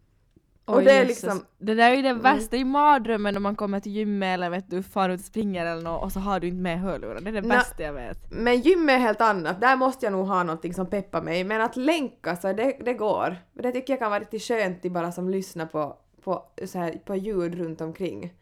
[0.69, 2.23] Och det är liksom- Det där är ju det Mm.
[2.23, 5.67] värsta i mardrömmen om man kommer till gymmet eller vet du far ut och springer
[5.67, 7.21] eller något och så har du inte med hörlurar.
[7.21, 8.19] Det är det Nå- bästa jag vet.
[8.31, 11.45] Men gym är helt annat, där måste jag nog ha någonting som peppar mig.
[11.45, 13.37] Men att länka så det, det går.
[13.53, 16.79] Men det tycker jag kan vara lite skönt att bara som lyssna på, på, så
[16.79, 18.33] här, på ljud runt omkring.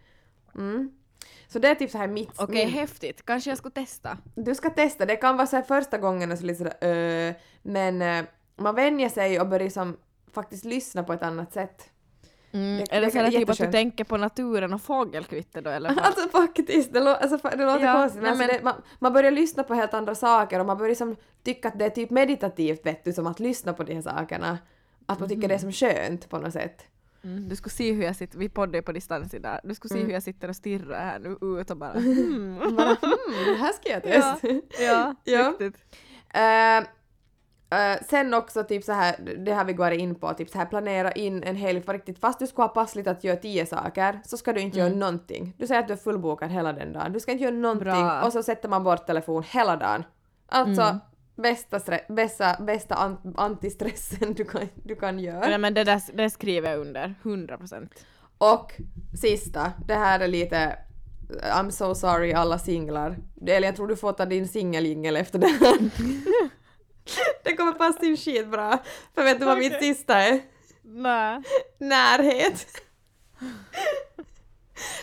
[0.55, 0.91] Mm.
[1.49, 2.31] Så det är typ så här mitt...
[2.41, 3.27] Okej, min- häftigt.
[3.27, 4.18] Kanske jag skulle testa.
[4.35, 7.35] Du ska testa, det kan vara så här första gången och så lite sådär uh,
[7.62, 8.24] men eh,
[8.57, 9.97] man vänjer sig och börjar som
[10.33, 11.91] faktiskt lyssna på ett annat sätt.
[12.57, 12.76] Mm.
[12.78, 15.62] Det- är det det så kan- här typ att du tänker på naturen och fågelkvitter
[15.62, 15.88] då eller?
[15.94, 16.04] vad?
[16.04, 19.12] Alltså faktiskt, det, lå- alltså, det låter Ja, konstigt men, alltså, men- det, man, man
[19.12, 22.11] börjar lyssna på helt andra saker och man börjar som tycka att det är typ
[22.11, 24.59] meditativt vet du, som att lyssna på de här sakerna.
[25.07, 26.82] Att man tycker det är som skönt på något sätt.
[27.24, 29.94] Mm, du skulle se hur jag sitter, vi poddar på distans idag, du skulle se
[29.94, 30.07] Mm.
[30.07, 32.59] hur jag sitter och stirrar här nu ut och bara hmm.
[32.76, 34.11] Bara hmm, det här ska jag Ja.
[34.40, 34.48] testa.
[34.84, 35.48] Ja, Ja.
[35.61, 35.84] riktigt.
[36.34, 36.88] Eh,
[37.70, 40.66] eh, sen också typ så här, det har vi gått in på, typ så här
[40.66, 42.18] planera in en helg på riktigt.
[42.18, 44.88] Fast du ska ha passligt att göra tio saker så ska du inte Mm.
[44.92, 45.54] göra någonting.
[45.58, 47.12] Du säger att du är fullbokad hela den dagen.
[47.12, 48.22] Du ska inte göra någonting Bra.
[48.22, 50.04] och så sätter man bort telefon hela dagen.
[50.48, 50.98] Alltså Mm.
[51.36, 55.40] bästa, bästa, bästa an- antistressen du kan, du kan göra.
[55.48, 58.04] Nej men det där det skriver jag under, 100 procent.
[58.38, 58.72] Och
[59.20, 60.78] sista, det här är lite
[61.54, 63.16] I'm so sorry alla singlar.
[63.46, 65.78] Eller jag tror du får ta din singeljingel efter det här.
[67.44, 68.78] det kommer passa in skitbra.
[69.14, 69.94] För vet du vad mitt Okej.
[69.94, 70.40] sista är?
[70.82, 71.42] Nej.
[71.78, 72.66] Närhet.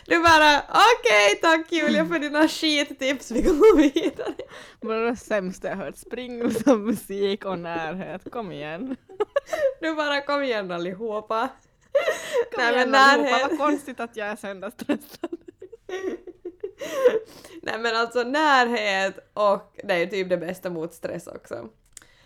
[0.05, 4.33] Du bara okej tack Julia för dina skittips, vi går vidare.
[4.81, 8.95] Bara det sämsta jag hört, spring utan musik och närhet, kom igen.
[9.81, 11.49] Du bara kom igen allihopa.
[12.53, 13.49] Kom Nej, igen men allihopa, närhet.
[13.49, 15.37] vad konstigt att jag är söndagsstressad.
[17.61, 21.69] Nej men alltså närhet och det är typ det bästa mot stress också.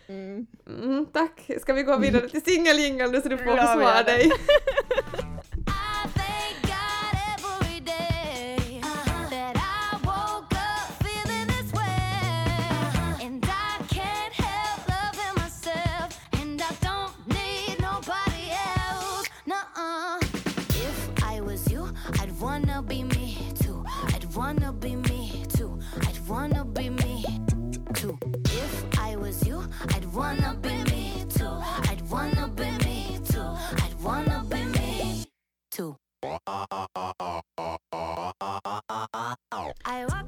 [0.08, 0.46] Mm.
[0.66, 1.50] Mm, tack.
[1.60, 4.30] Ska vi gå vidare till singeljingeln nu så du får försvara dig?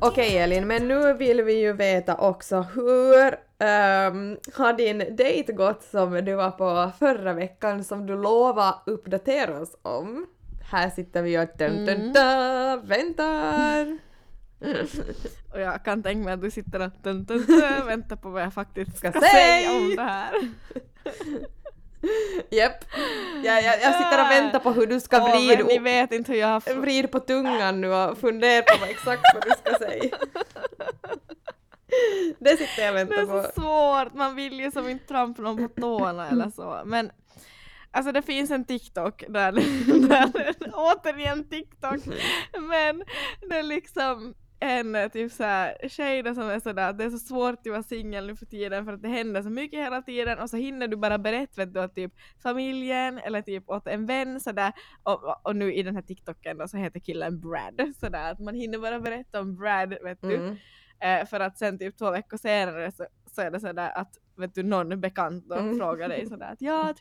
[0.01, 5.83] Okej Elin, men nu vill vi ju veta också hur ehm, har din dejt gått
[5.83, 10.27] som du var på förra veckan som du lovade uppdatera oss om?
[10.71, 12.13] Här sitter vi och dun, dun, Mm.
[12.13, 13.99] dun, väntar.
[15.53, 18.43] Och jag kan tänka mig att du sitter och dun, dun, dun, väntar på vad
[18.43, 19.71] jag faktiskt ska Ska säga.
[19.73, 20.33] om det här.
[22.51, 22.85] Japp.
[23.45, 26.33] Jag, jag, jag sitter och väntar på hur du ska men ni vrida vet inte
[26.33, 26.75] hur jag har...
[26.75, 30.19] vrid på tungan nu och fundera på vad exakt vad du ska säga.
[32.39, 33.49] Det sitter jag och Det väntar är på.
[33.55, 36.83] så svårt, man vill ju som inte trampa någon på tårna eller så.
[36.85, 37.11] Men
[37.91, 39.53] alltså det finns en TikTok där,
[40.09, 42.01] där återigen TikTok,
[42.59, 43.03] men
[43.49, 47.59] det är liksom en typ såhär tjej som är sådär att det är så svårt
[47.67, 50.51] att vara singel nu för tiden för att det händer så mycket hela tiden och
[50.51, 54.41] så hinner du bara berätta vet du, åt typ familjen eller typ åt en vän
[54.41, 58.39] sådär och, och- nu i den här TikToken då så heter killen Brad sådär att
[58.41, 60.57] man hinner bara berätta om Brad vet du Mm.
[61.03, 64.55] Eh, för att sen typ två veckor senare så, så är det sådär att vet
[64.55, 65.79] du, någon bekant då Mm.
[65.79, 66.99] frågar dig sådär att ja, att,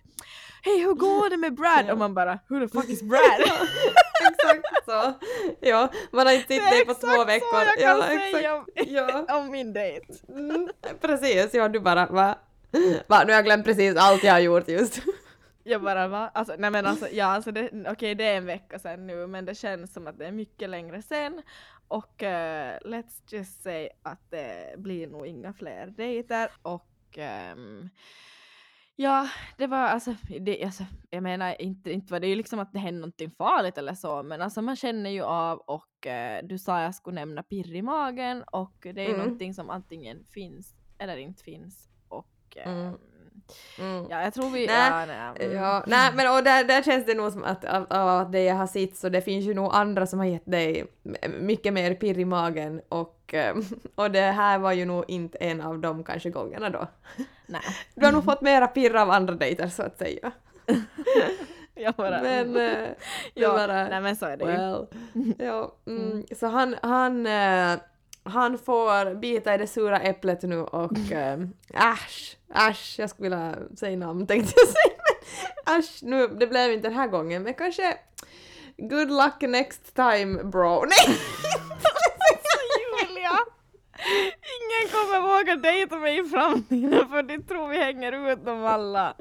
[0.63, 1.89] hej hur går det med Brad?
[1.91, 3.21] Och man bara who the fuck is Brad?
[4.55, 5.13] exakt så.
[5.59, 7.59] Ja, man har inte sett dig på två så veckor.
[7.77, 9.25] jag kan ja, säga om, Ja.
[9.37, 10.05] om min dejt.
[10.29, 10.69] Mm,
[11.01, 12.35] precis, ja du bara va?
[13.07, 13.23] va?
[13.23, 15.01] Nu har jag glömt precis allt jag har gjort just.
[15.63, 16.31] Jag bara va?
[16.33, 19.45] Alltså, nej men alltså, ja alltså det, okej det är en vecka sedan nu men
[19.45, 21.41] det känns som att det är mycket längre sen.
[21.87, 27.89] Och eh, let's just say att det blir nog inga fler dejter och ehm,
[29.01, 32.73] Ja, det var alltså, det, alltså, jag menar inte, inte var det ju liksom att
[32.73, 36.57] det hände någonting farligt eller så, men alltså man känner ju av och eh, du
[36.57, 39.17] sa jag skulle nämna pirr i magen och det är Mm.
[39.17, 42.97] någonting som antingen finns eller inte finns och eh, Mm.
[43.79, 44.05] Mm.
[44.09, 44.67] ja, jag tror vi...
[44.67, 45.57] Nej, ja, nej, mm.
[45.57, 48.43] Ja, nej men och där, där känns det nog som att av, av att det
[48.43, 50.85] jag har sett så det finns ju nog andra som har gett dig
[51.39, 53.55] mycket mer pirr i magen och, eh,
[53.95, 56.87] och det här var ju nog inte en av de kanske gångerna då.
[57.45, 57.61] nej.
[57.95, 60.31] Du har nog fått mera pirr av andra dejter så att säga.
[61.73, 62.21] Jag bara...
[62.21, 62.89] Men eh,
[63.33, 64.51] ja, bara, nej men så är det ju.
[64.51, 64.87] well,
[65.37, 67.79] ja, mm, så han, han, eh,
[68.23, 71.39] han får bita i det sura äpplet nu och eh,
[71.73, 75.01] äsch, äsch, jag skulle vilja säga namn tänkte jag säga
[75.65, 77.97] men äsch, nu, det blev inte den här gången men kanske
[78.77, 80.85] good luck next time bro.
[80.85, 81.17] Nej!
[83.01, 83.39] Julia!
[84.59, 89.15] Ingen kommer våga dejta mig i framtiden för de tror vi hänger ut dem alla.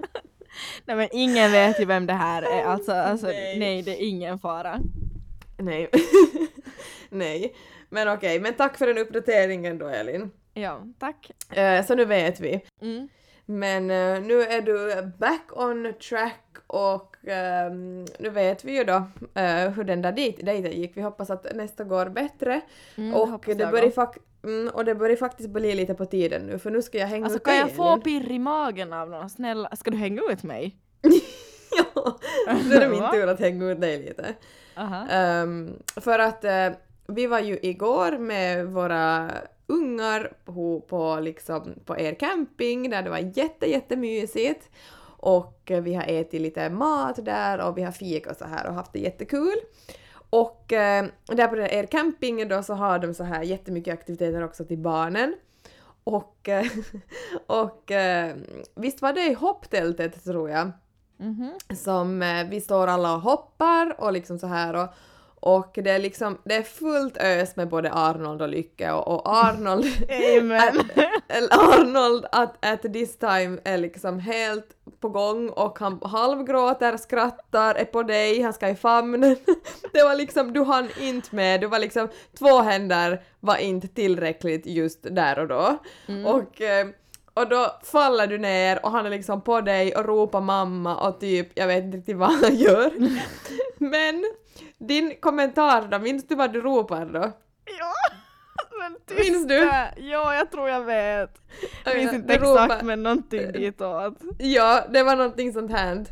[0.84, 3.58] Nej men ingen vet ju vem det här är, alltså, alltså Nej.
[3.58, 3.82] nej.
[3.82, 4.80] det är ingen fara.
[5.56, 5.90] Nej.
[7.10, 7.54] Nej.
[7.90, 10.30] Men okej, men tack för den uppdateringen då Elin.
[10.58, 11.30] Ja, tack.
[11.50, 12.60] Eh, så nu vet vi.
[12.80, 13.08] Mm.
[13.46, 19.02] Men eh, nu är du back on track och ehm, nu vet vi ju då
[19.34, 20.96] eh, hur den där dejt- dejten gick.
[20.96, 22.60] Vi hoppas att nästa går bättre.
[22.96, 26.58] Mm, och, det börjar fak- mm, och det börjar faktiskt bli lite på tiden nu
[26.58, 29.10] för nu ska jag hänga Alltså ut kan dig, jag få pirr i magen av
[29.10, 29.30] någon?
[29.30, 30.76] Snälla, ska du hänga ut mig?
[31.94, 32.18] ja,
[32.70, 34.34] då är det min tur att hänga ut dig lite.
[34.76, 35.06] Aha.
[35.10, 36.68] Ehm, för att eh,
[37.06, 39.30] vi var ju igår med våra
[39.68, 44.70] ungar på, på, liksom, på er camping där det var jätte, jättemysigt.
[45.20, 48.74] Och eh, vi har ätit lite mat där och vi har fikat så här och
[48.74, 49.56] haft det jättekul.
[50.30, 54.44] Och eh, där på den er camping då så har de så här jättemycket aktiviteter
[54.44, 55.34] också till barnen.
[56.04, 56.66] Och, eh,
[57.46, 58.36] och eh,
[58.74, 60.70] visst var det i hopptältet tror jag
[61.20, 61.52] Mhm.
[61.76, 64.88] som eh, vi står alla och hoppar och liksom så här och,
[65.40, 69.22] och det är liksom, det är fullt ös med både Arnold och Lycke och, och
[69.26, 69.86] Arnold,
[71.28, 74.66] eller Arnold att at this time är liksom helt
[75.00, 79.36] på gång och han halvgråter, skrattar, är på dig, han ska i famnen.
[79.92, 82.08] Det var liksom, du hann inte med, du var liksom,
[82.38, 85.78] två händer var inte tillräckligt just där och då.
[86.24, 86.86] Och eh,
[87.34, 91.20] och då faller du ner och han är liksom på dig och ropar mamma och
[91.20, 92.90] typ, jag vet inte riktigt vad han gör.
[93.78, 94.24] Men
[94.78, 97.32] din kommentar då, minns du vad du ropar då?
[97.78, 97.92] Ja!
[98.80, 99.54] Men tyst Minns du?
[99.96, 101.30] Ja, jag tror jag vet.
[101.84, 104.14] Jag minns inte Du ropar- exakt men någonting ditåt.
[104.38, 106.04] Ja, det var någonting sånt här.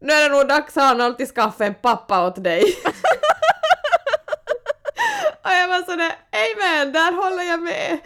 [0.00, 2.62] Nu är det nog dags Arnold till skaffa en pappa åt dig.
[5.44, 7.98] och jag var sådär, amen, där håller jag med.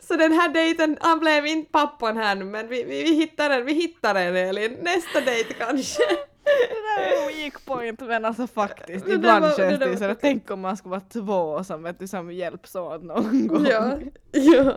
[0.00, 3.50] Så den här dejten, han blev inte pappan här nu, men vi, vi, vi hittar
[3.50, 4.78] en, vi hittar en Elin.
[4.82, 6.02] Nästa dejt kanske.
[6.44, 9.96] Det där är weak point men alltså faktiskt Det ibland var- det känns det var-
[9.96, 13.46] så att tänk om man skulle vara två som vet du som hjälps åt någon
[13.46, 13.66] gång.
[13.70, 13.98] ja,
[14.32, 14.74] ja,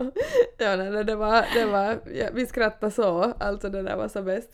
[0.58, 4.22] ja nej, det var, det var, ja, vi skrattade så, alltså det där var så
[4.22, 4.50] bäst.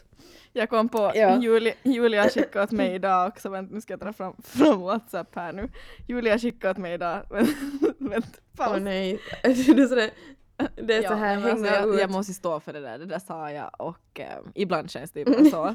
[0.53, 1.39] Jag kom på, Ja.
[1.41, 5.35] Julia, Julia skickade åt mig idag också, vänta nu ska jag dra fram, fram Whatsapp
[5.37, 5.69] här nu.
[6.09, 7.21] Julia skickade åt mig idag,
[7.99, 8.81] vänta, Åh paus.
[8.81, 9.49] nej, det
[9.83, 10.11] är sådär,
[10.77, 12.01] det är så Ja, här men alltså, hänga jag, ut.
[12.01, 15.25] jag måste stå för det där, det där sa jag och eh, ibland känns det
[15.25, 15.67] bara så.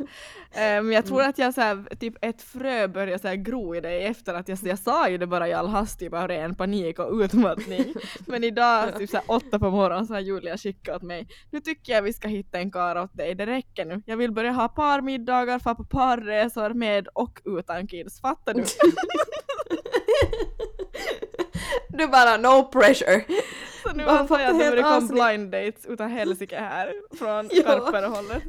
[0.52, 3.76] Eh, Men jag tror att jag så här, typ ett frö började så här gro
[3.76, 6.28] i dig efter att jag, jag sa ju det bara i all hast typ av
[6.28, 7.94] ren panik och utmattning.
[8.28, 11.28] Men idag typ så här, åtta på morgonen så har Julia skickat åt mig.
[11.52, 14.02] Nu tycker jag vi ska hitta en karl åt dig, det räcker nu.
[14.06, 18.64] Jag vill börja ha parmiddagar, få på parresor med och utan kids, fattar du?
[21.90, 23.24] Du bara no pressure.
[23.84, 25.12] Så nu antar jag att det komma avsnitt.
[25.12, 28.42] blind dates utan helsike här från Ja.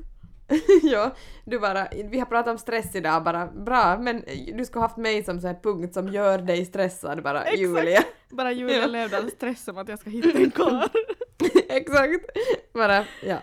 [0.82, 4.24] Ja, du bara, vi har pratat om stress idag bara, bra, men
[4.54, 7.60] du skulle haft mig som så här punkt som gör dig stressad bara, Exakt.
[7.60, 8.02] Julia.
[8.30, 8.86] Bara Julia Ja.
[8.86, 10.88] levde all stress om att jag ska hitta en karl.
[11.68, 12.24] Exakt.
[12.74, 13.36] Bara, ja.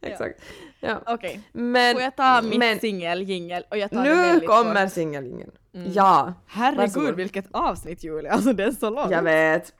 [0.00, 0.40] Exakt.
[0.80, 1.02] Ja.
[1.06, 4.92] Okej, Men, får jag ta mitt singeljingel och jag tar det nu kommer kort.
[4.92, 5.50] singelingen.
[5.74, 5.92] Mm.
[5.92, 7.14] Ja, Herregud Varsågod.
[7.16, 9.10] vilket avsnitt Julia, alltså det är så långt.
[9.10, 9.72] jag vet.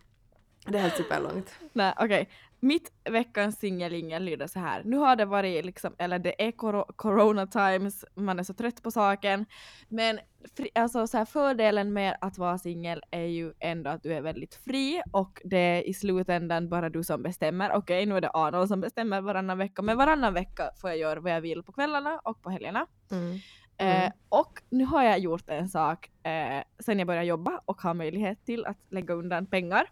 [0.67, 1.51] Det är helt superlångt.
[1.73, 2.29] Nej okej,
[2.61, 4.83] mitt veckans singelingel lyder så här.
[4.85, 8.83] Nu har det varit liksom, eller det är coro- corona times, man är så trött
[8.83, 9.47] på saken.
[9.89, 10.19] Men
[10.57, 14.21] fri, alltså så här, fördelen med att vara singel är ju ändå att du är
[14.21, 17.73] väldigt fri och det är i slutändan bara du som bestämmer.
[17.73, 21.21] Okej, nu är det Arnold som bestämmer varannan vecka, men varannan vecka får jag göra
[21.21, 22.87] vad jag vill på kvällarna och på helgerna.
[23.11, 23.33] Mm.
[23.33, 23.39] Eh,
[23.81, 24.13] Mm.
[24.29, 28.45] och nu har jag gjort en sak eh, sen jag började jobba och har möjlighet
[28.45, 29.87] till att lägga undan pengar.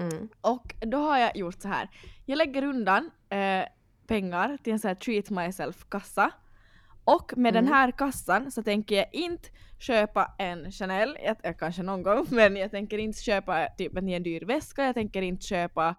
[0.00, 0.28] Mm.
[0.40, 1.88] Och då har jag gjort så här.
[2.26, 3.64] Jag lägger undan eh,
[4.06, 6.30] pengar till en sån här treat myself-kassa.
[7.04, 7.74] Och med den Mm.
[7.74, 9.48] här kassan så tänker jag inte
[9.78, 14.22] köpa en Chanel, jag, jag, kanske någon gång, men jag tänker inte köpa typ en
[14.22, 15.94] dyr väska, jag tänker inte köpa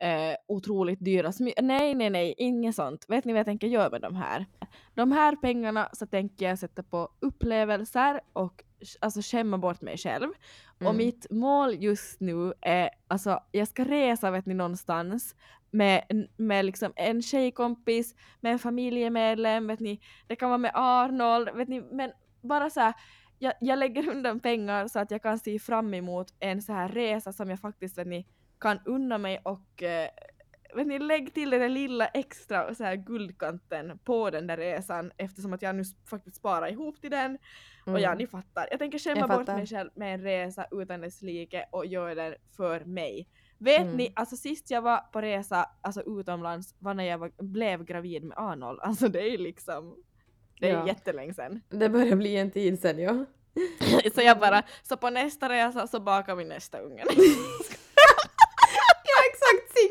[0.00, 3.04] eh, otroligt dyra smy- Nej, nej, nej, inget sånt.
[3.08, 4.46] Vet ni vad jag tänker göra med de här?
[4.94, 8.64] De här pengarna så tänker jag sätta på upplevelser och
[9.00, 10.28] alltså skämma bort mig själv.
[10.76, 10.96] Och Mm.
[10.96, 15.36] mitt mål just nu är, alltså jag ska resa vet ni någonstans
[15.70, 21.48] med, med liksom en tjejkompis, med en familjemedlem, vet ni, det kan vara med Arnold,
[21.54, 22.94] vet ni, men bara så här,
[23.38, 26.88] jag, jag lägger undan pengar så att jag kan se fram emot en så här
[26.88, 28.26] resa som jag faktiskt vet ni,
[28.60, 30.08] kan unna mig och eh,
[30.74, 35.12] vet ni, lägg till den där lilla extra så här guldkanten på den där resan
[35.16, 37.38] eftersom att jag nu faktiskt sparar ihop till den
[37.86, 38.18] och ja, Mm.
[38.18, 38.68] ni fattar.
[38.70, 42.34] Jag tänker skämma bort mig själv med en resa utan dess like och göra den
[42.56, 43.28] för mig.
[43.58, 43.96] Vet Mm.
[43.96, 48.24] ni, alltså sist jag var på resa alltså utomlands var när jag var, blev gravid
[48.24, 48.80] med Arnold.
[48.82, 49.96] Alltså det är liksom,
[50.60, 50.86] det är Ja.
[50.86, 51.60] jättelänge sedan.
[51.68, 53.24] Det börjar bli en tid sen ja.
[54.14, 57.06] så jag bara, så på nästa resa så bakar vi nästa ungen.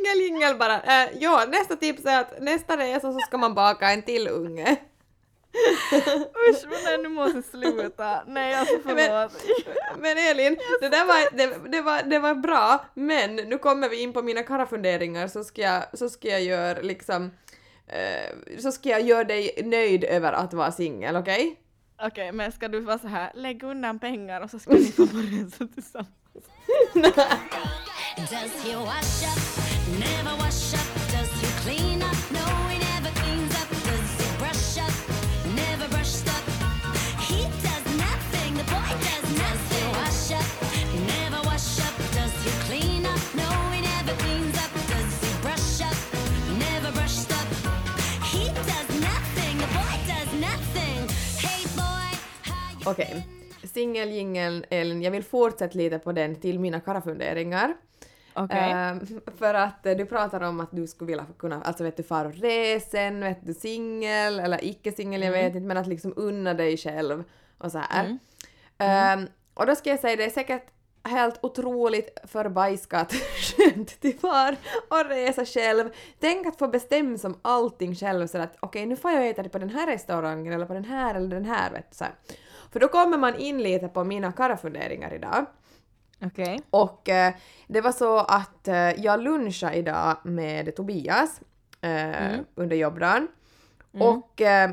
[0.09, 0.81] Ja exakt, singeljingel bara.
[0.81, 4.77] Eh, ja, nästa tips är att nästa resa så ska man baka en till unge.
[6.49, 8.23] Usch men nej, nu måste sluta.
[8.27, 9.31] Nej alltså förlåt.
[9.99, 14.01] Men Elin, det där var, det, det, var, det var bra, men nu kommer vi
[14.01, 17.31] in på mina karafunderingar så ska jag, så ska jag göra liksom
[17.87, 21.55] eh, så ska jag göra dig nöjd över att vara singel, okej?
[22.01, 25.07] Okej men ska du vara så här, lägg undan pengar och så ska ni få
[25.07, 26.19] på resa tillsammans.
[52.89, 53.05] Okej.
[53.05, 53.21] Okay.
[53.21, 53.27] Okej.
[53.63, 57.75] Singeljingeln, Elin, jag vill fortsätta lite på den till mina karafunderingar.
[58.43, 58.71] Okej.
[58.71, 58.99] Ehm,
[59.37, 62.27] för att eh, du pratar om att du skulle vilja kunna, alltså vet du, fara
[62.27, 66.53] och resen, vet du, singel eller icke singel, jag vet inte, men att liksom unna
[66.53, 67.23] dig själv
[67.57, 68.05] och så här.
[68.05, 68.19] Mm.
[68.77, 70.65] Ehm, och då ska jag säga, det är säkert
[71.03, 73.13] helt otroligt förbajskat
[73.57, 74.55] skönt till far
[74.89, 75.89] och resa själv.
[76.19, 79.49] Tänk att få bestämma som allting själv så att okej nu får jag äta det
[79.49, 82.13] på den här restaurangen eller på den här eller den här vet du så här.
[82.71, 85.45] För då kommer man in lite på mina karafunderingar idag.
[86.25, 86.59] Okej.
[86.69, 87.33] Och eh,
[87.67, 91.41] det var så att eh, jag lunchade idag med Tobias
[91.81, 92.45] eh, Mm.
[92.55, 93.27] under jobbdagen.
[93.91, 94.69] Och eh,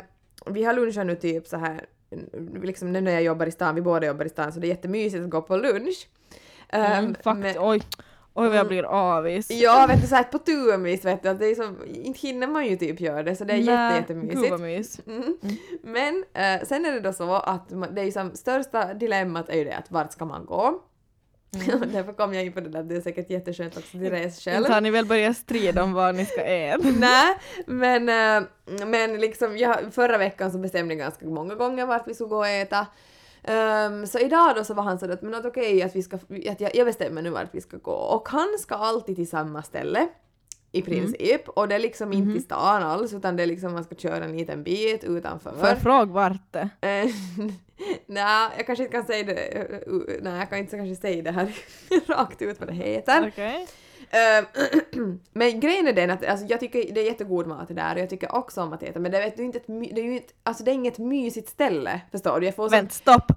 [0.47, 3.75] vi har lunchat nu typ så här, mm, liksom nu när jag jobbar i stan,
[3.75, 6.09] vi båda jobbar i stan, så det är jättemysigt att gå på lunch.
[6.69, 7.83] Mm, fakt, men- oj.
[8.39, 8.69] Oj vad jag Mm.
[8.69, 9.51] blir avis.
[9.51, 12.47] Ja, vet du, så här på tuenvis vet du, att det är som, inte hinner
[12.47, 14.61] man ju typ göra det, så det är jätte, jättemysigt.
[14.61, 15.01] mys.
[15.07, 15.37] Mm.
[15.83, 19.65] Men eh, sen är det då så att det är som, största dilemmat är ju
[19.65, 20.83] det att vart ska man gå?
[21.51, 24.45] Och därför kom jag in på det där, det är säkert jätteskönt också till res
[24.45, 24.59] själv.
[24.59, 26.91] Inte har ni väl börjat strida om vad ni ska äta?
[26.99, 27.37] Nej,
[27.67, 28.49] men, eh,
[28.87, 32.37] men liksom jag, förra veckan så bestämde jag ganska många gånger vart vi skulle gå
[32.37, 32.87] och äta.
[33.43, 36.17] Ehm, så idag då så var han så att men att okej att vi ska,
[36.51, 39.63] att jag, jag bestämmer nu vart vi ska gå och han ska alltid till samma
[39.63, 40.09] ställe
[40.73, 43.85] i princip och det är liksom inte i stan alls utan det är liksom man
[43.85, 45.51] ska köra en liten bit utanför.
[45.51, 46.69] Får jag fråga vart det?
[48.07, 49.79] Nej, jag kanske inte kan säga det, eh,
[50.23, 51.55] nej jag kan inte kanske säga det här
[52.07, 53.29] rakt ut vad det heter.
[53.33, 53.67] Okej.
[54.11, 54.45] Eh,
[55.33, 58.11] men grejen är den att alltså, jag tycker det är jättegod mat där och jag
[58.11, 60.33] tycker också om att äta men det, vet du, inte ett, det är ju inte,
[60.43, 62.47] alltså det är inget mysigt ställe förstår du?
[62.47, 63.33] Jag får Vänt, stopp!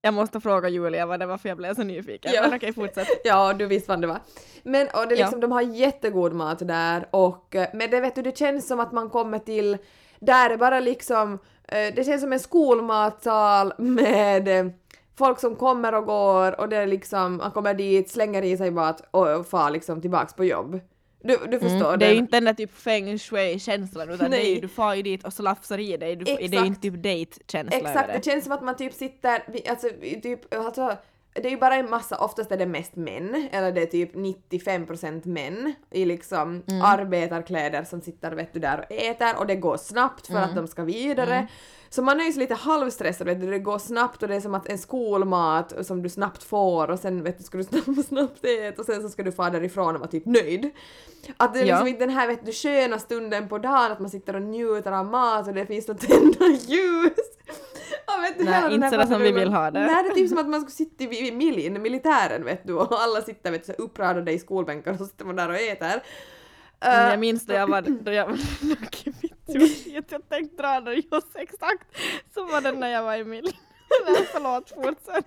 [0.00, 2.32] Jag måste fråga Julia vad det var för jag blev så nyfiken.
[2.34, 2.42] Ja.
[2.42, 3.08] Men okej, fortsätt.
[3.24, 4.20] Ja, du visste vad det var.
[4.62, 5.24] Men och det är Ja.
[5.24, 8.80] liksom, de har jättegod mat där och eh, men det vet du, det känns som
[8.80, 9.78] att man kommer till,
[10.20, 11.38] där är bara liksom,
[11.68, 14.72] det känns som en skolmatsal med eh,
[15.18, 18.70] folk som kommer och går och det är liksom, man kommer dit, slänger i sig
[18.70, 20.80] mat och far liksom tillbaks på jobb.
[21.22, 21.86] Du, du förstår?
[21.86, 24.54] Mm, det är ju inte den där typ feng shui-känslan utan det är Nej.
[24.54, 26.16] ju, du far ju dit och slafsar i dig.
[26.16, 28.30] Du, det är ju inte typ date-känsla Exakt, över det det.
[28.30, 29.88] känns som att man typ sitter, alltså
[30.22, 30.96] typ, alltså
[31.42, 34.14] det är ju bara en massa, oftast är det mest män, eller det är typ
[34.14, 36.82] 95% män i liksom Mm.
[36.82, 40.44] arbetarkläder som sitter vet du där och äter och det går snabbt för Mm.
[40.44, 41.48] att de ska vidare.
[41.90, 44.40] Så man är ju så lite halvstressad, vet du, det går snabbt och det är
[44.40, 48.06] som att en skolmat som du snabbt får och sen vet du, ska du snabbt,
[48.08, 50.70] snabbt äta och sen så ska du få därifrån och vara typ nöjd.
[51.36, 54.10] Att det är liksom inte den här vet du, sköna stunden på dagen att man
[54.10, 57.12] sitter och njuter av mat och det finns något tända ljus.
[58.06, 59.80] Ja, vet du, Nej, inte så som vi vill ha det.
[59.80, 62.74] Nej, det är typ som att man skulle sitta i, i milin, militären vet du,
[62.74, 65.56] och alla sitter vet du, så uppradade i skolbänkar och så sitter man där och
[65.56, 66.02] äter.
[66.80, 70.62] Men Eh, jag minns då jag var, då jag var mitt i att jag tänkte
[70.62, 71.86] dra det just exakt
[72.34, 73.44] så var det när jag var i min
[74.06, 75.26] Nej, förlåt, fortsätt.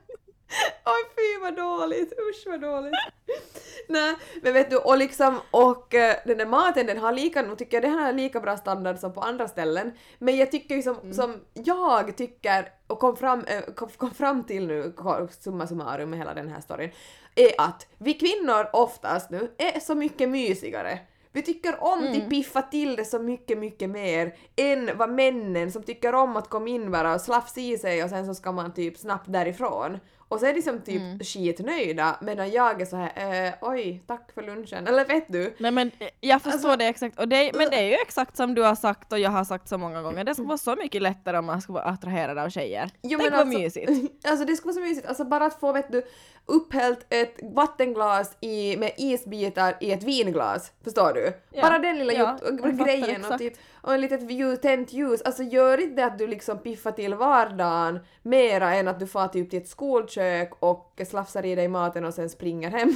[0.86, 2.94] Oj fy vad dåligt, usch vad dåligt.
[3.90, 7.56] Nej, men vet du, och liksom, och eh, den där maten den har lika, nu
[7.56, 10.82] tycker jag den har lika bra standard som på andra ställen, men jag tycker ju
[10.82, 13.62] som, som jag tycker, och kom fram, eh,
[13.98, 14.94] kom, fram till nu,
[15.40, 16.92] summa summarum med hela den här storyn,
[17.36, 21.00] är att vi kvinnor oftast nu är så mycket mysigare.
[21.32, 25.84] Vi tycker om att piffa till det så mycket, mycket mer än vad männen som
[25.84, 28.74] tycker om att komma in bara och slafsa i sig och sen så ska man
[28.74, 30.00] typ snabbt därifrån.
[30.30, 34.32] Och så är de som typ skitnöjda medan jag är så här eh, oj, tack
[34.34, 34.88] för lunchen.
[34.88, 35.54] Eller vet du?
[35.58, 38.38] Nej men eh, jag förstår Alltså- det exakt, och det, men det är ju exakt
[38.38, 40.76] som du har sagt och jag har sagt så många gånger, det skulle vara så
[40.76, 42.90] mycket lättare om man skulle vara attraherad av tjejer.
[43.02, 43.92] Jo, Tänk vad alltså- mysigt.
[44.28, 46.04] Alltså det skulle vara så mysigt, alltså bara att få vet du
[46.46, 51.34] upphällt ett vattenglas i, med isbitar i ett vinglas, förstår du?
[51.52, 51.62] Ja.
[51.62, 55.44] Bara den lilla Ja, fattar grejen och, typ, och en litet ljus, tänt ljus, alltså
[55.44, 59.50] gör inte det att du liksom piffar till vardagen mera än att du far typ
[59.50, 62.94] till ett skolkök och slafsar i dig maten och sen springer hem.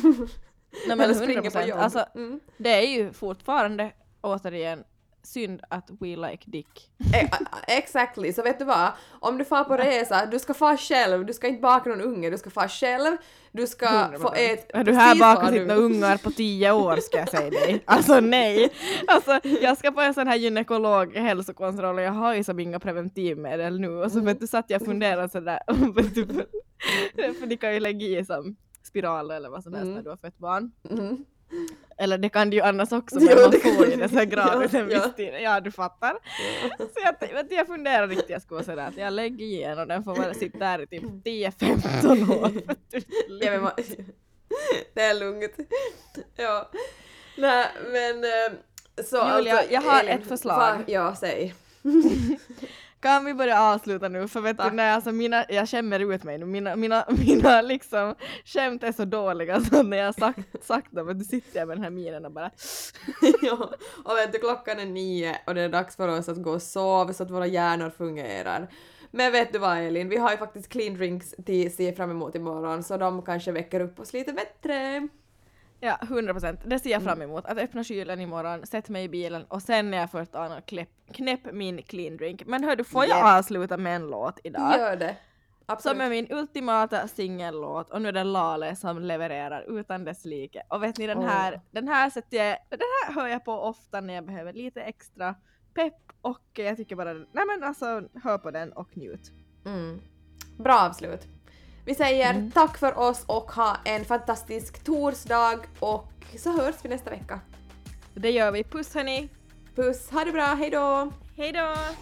[0.87, 1.65] Nej men Eller springer på 100%.
[1.67, 1.79] jobb.
[1.79, 2.39] Alltså, Mm.
[2.57, 4.83] det är ju fortfarande återigen
[5.23, 6.91] synd att we like dick.
[7.15, 8.91] E- a- Exactly, så vet du vad?
[9.19, 12.29] Om du far på resa, du ska fara själv, du ska inte baka någon unge,
[12.29, 13.17] du ska fara själv,
[13.51, 13.87] du ska
[14.19, 14.35] få 100%.
[14.35, 15.21] äta Är du här sitt
[15.67, 17.83] några ungar på tio år ska jag säga dig.
[17.85, 18.69] Alltså nej.
[19.07, 22.79] Alltså jag ska på en sån här gynekolog hälsokontroll och jag har ju som inga
[22.79, 25.59] preventivmedel nu och så vet du satt jag och funderade sådär.
[27.39, 29.95] för, de kan ju lägga i som spiral eller vad som helst Mm.
[29.95, 30.71] när du har fött barn.
[30.89, 31.25] Mm.
[31.97, 34.15] Eller det kan du ju annars också Jo, men man det får ju det så
[34.15, 35.33] här gratis Ja, en viss tid.
[35.41, 36.17] Ja du fattar.
[36.77, 40.03] Så jag, jag funderar riktigt jag skulle sådär att jag lägger i en och den
[40.03, 42.51] får bara sitta där i typ 10-15 år.
[43.41, 43.71] Ja, man,
[44.93, 45.51] det är lugnt.
[46.35, 46.69] Ja.
[47.37, 50.61] Nej, men eh, så Julia, alltså, jag har Elin, ett förslag.
[50.61, 51.53] fa- ja, säg.
[53.03, 54.27] Kan vi börja avsluta nu?
[54.27, 54.73] För vet du, Tack.
[54.73, 56.45] nej, alltså mina, jag skämmer ut mig nu.
[56.45, 61.25] Mina, mina, mina liksom skämt är så dåliga så när jag sagt, sagt dem, du
[61.25, 62.51] sitter jag med den här minen och bara
[63.41, 63.71] ja.
[64.05, 66.61] Och vet du, klockan är nio och det är dags för oss att gå och
[66.61, 68.67] sova så att våra hjärnor fungerar.
[69.11, 72.35] Men vet du vad Elin, vi har ju faktiskt clean drinks till se fram emot
[72.35, 75.07] imorgon så de kanske väcker upp oss lite bättre.
[75.85, 76.59] Ja, 100 procent.
[76.65, 77.45] Det ser jag fram emot.
[77.45, 80.65] Att öppna kylen imorgon, sätta mig i bilen och sen när jag fått an och
[80.65, 82.43] knäpp, knäpp min clean drink.
[82.45, 83.25] Men hör du, får jag Yep.
[83.25, 84.77] avsluta med en låt idag?
[84.77, 85.15] Gör det.
[85.65, 86.01] Som Absolut.
[86.01, 90.61] är min ultimata singellåt och nu är det Lale som levererar utan dess like.
[90.69, 91.59] Och vet ni den här, Åh.
[91.71, 95.35] den här sätter jag, den här hör jag på ofta när jag behöver lite extra
[95.73, 97.85] pepp och jag tycker bara, nej men alltså
[98.23, 99.31] hör på den och njut.
[99.65, 100.01] Mm.
[100.57, 101.27] Bra avslut.
[101.85, 102.51] Vi säger Mm.
[102.51, 106.07] tack för oss och ha en fantastisk torsdag och
[106.39, 107.39] så hörs vi nästa vecka.
[108.13, 109.29] Det gör vi, puss hörni!
[109.75, 111.11] Puss, ha det bra, hejdå!
[111.37, 111.59] Hejdå!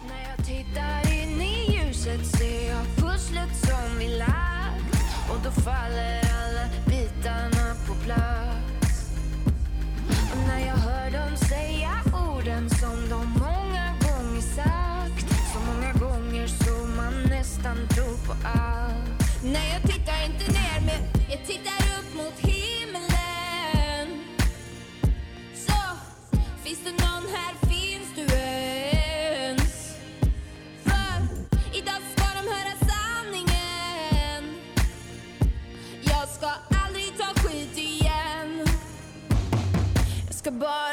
[0.08, 4.94] När jag tittar in i ljuset ser jag pusslet som vi lagt
[5.30, 9.10] och då faller alla bitarna på plats.
[10.32, 11.90] Och när jag hör dem säga
[12.36, 18.71] orden som de många gånger sagt så många gånger så man nästan tror på allt.
[19.44, 24.24] Nej, jag tittar inte ner, men jag tittar upp mot himlen.
[25.54, 25.72] Så,
[26.64, 29.96] finns det någon här, finns du ens?
[30.84, 31.22] För
[31.78, 34.54] idag ska de höra sanningen.
[36.02, 36.46] Jag ska
[36.86, 38.66] aldrig ta skit igen.
[40.26, 40.91] Jag ska bara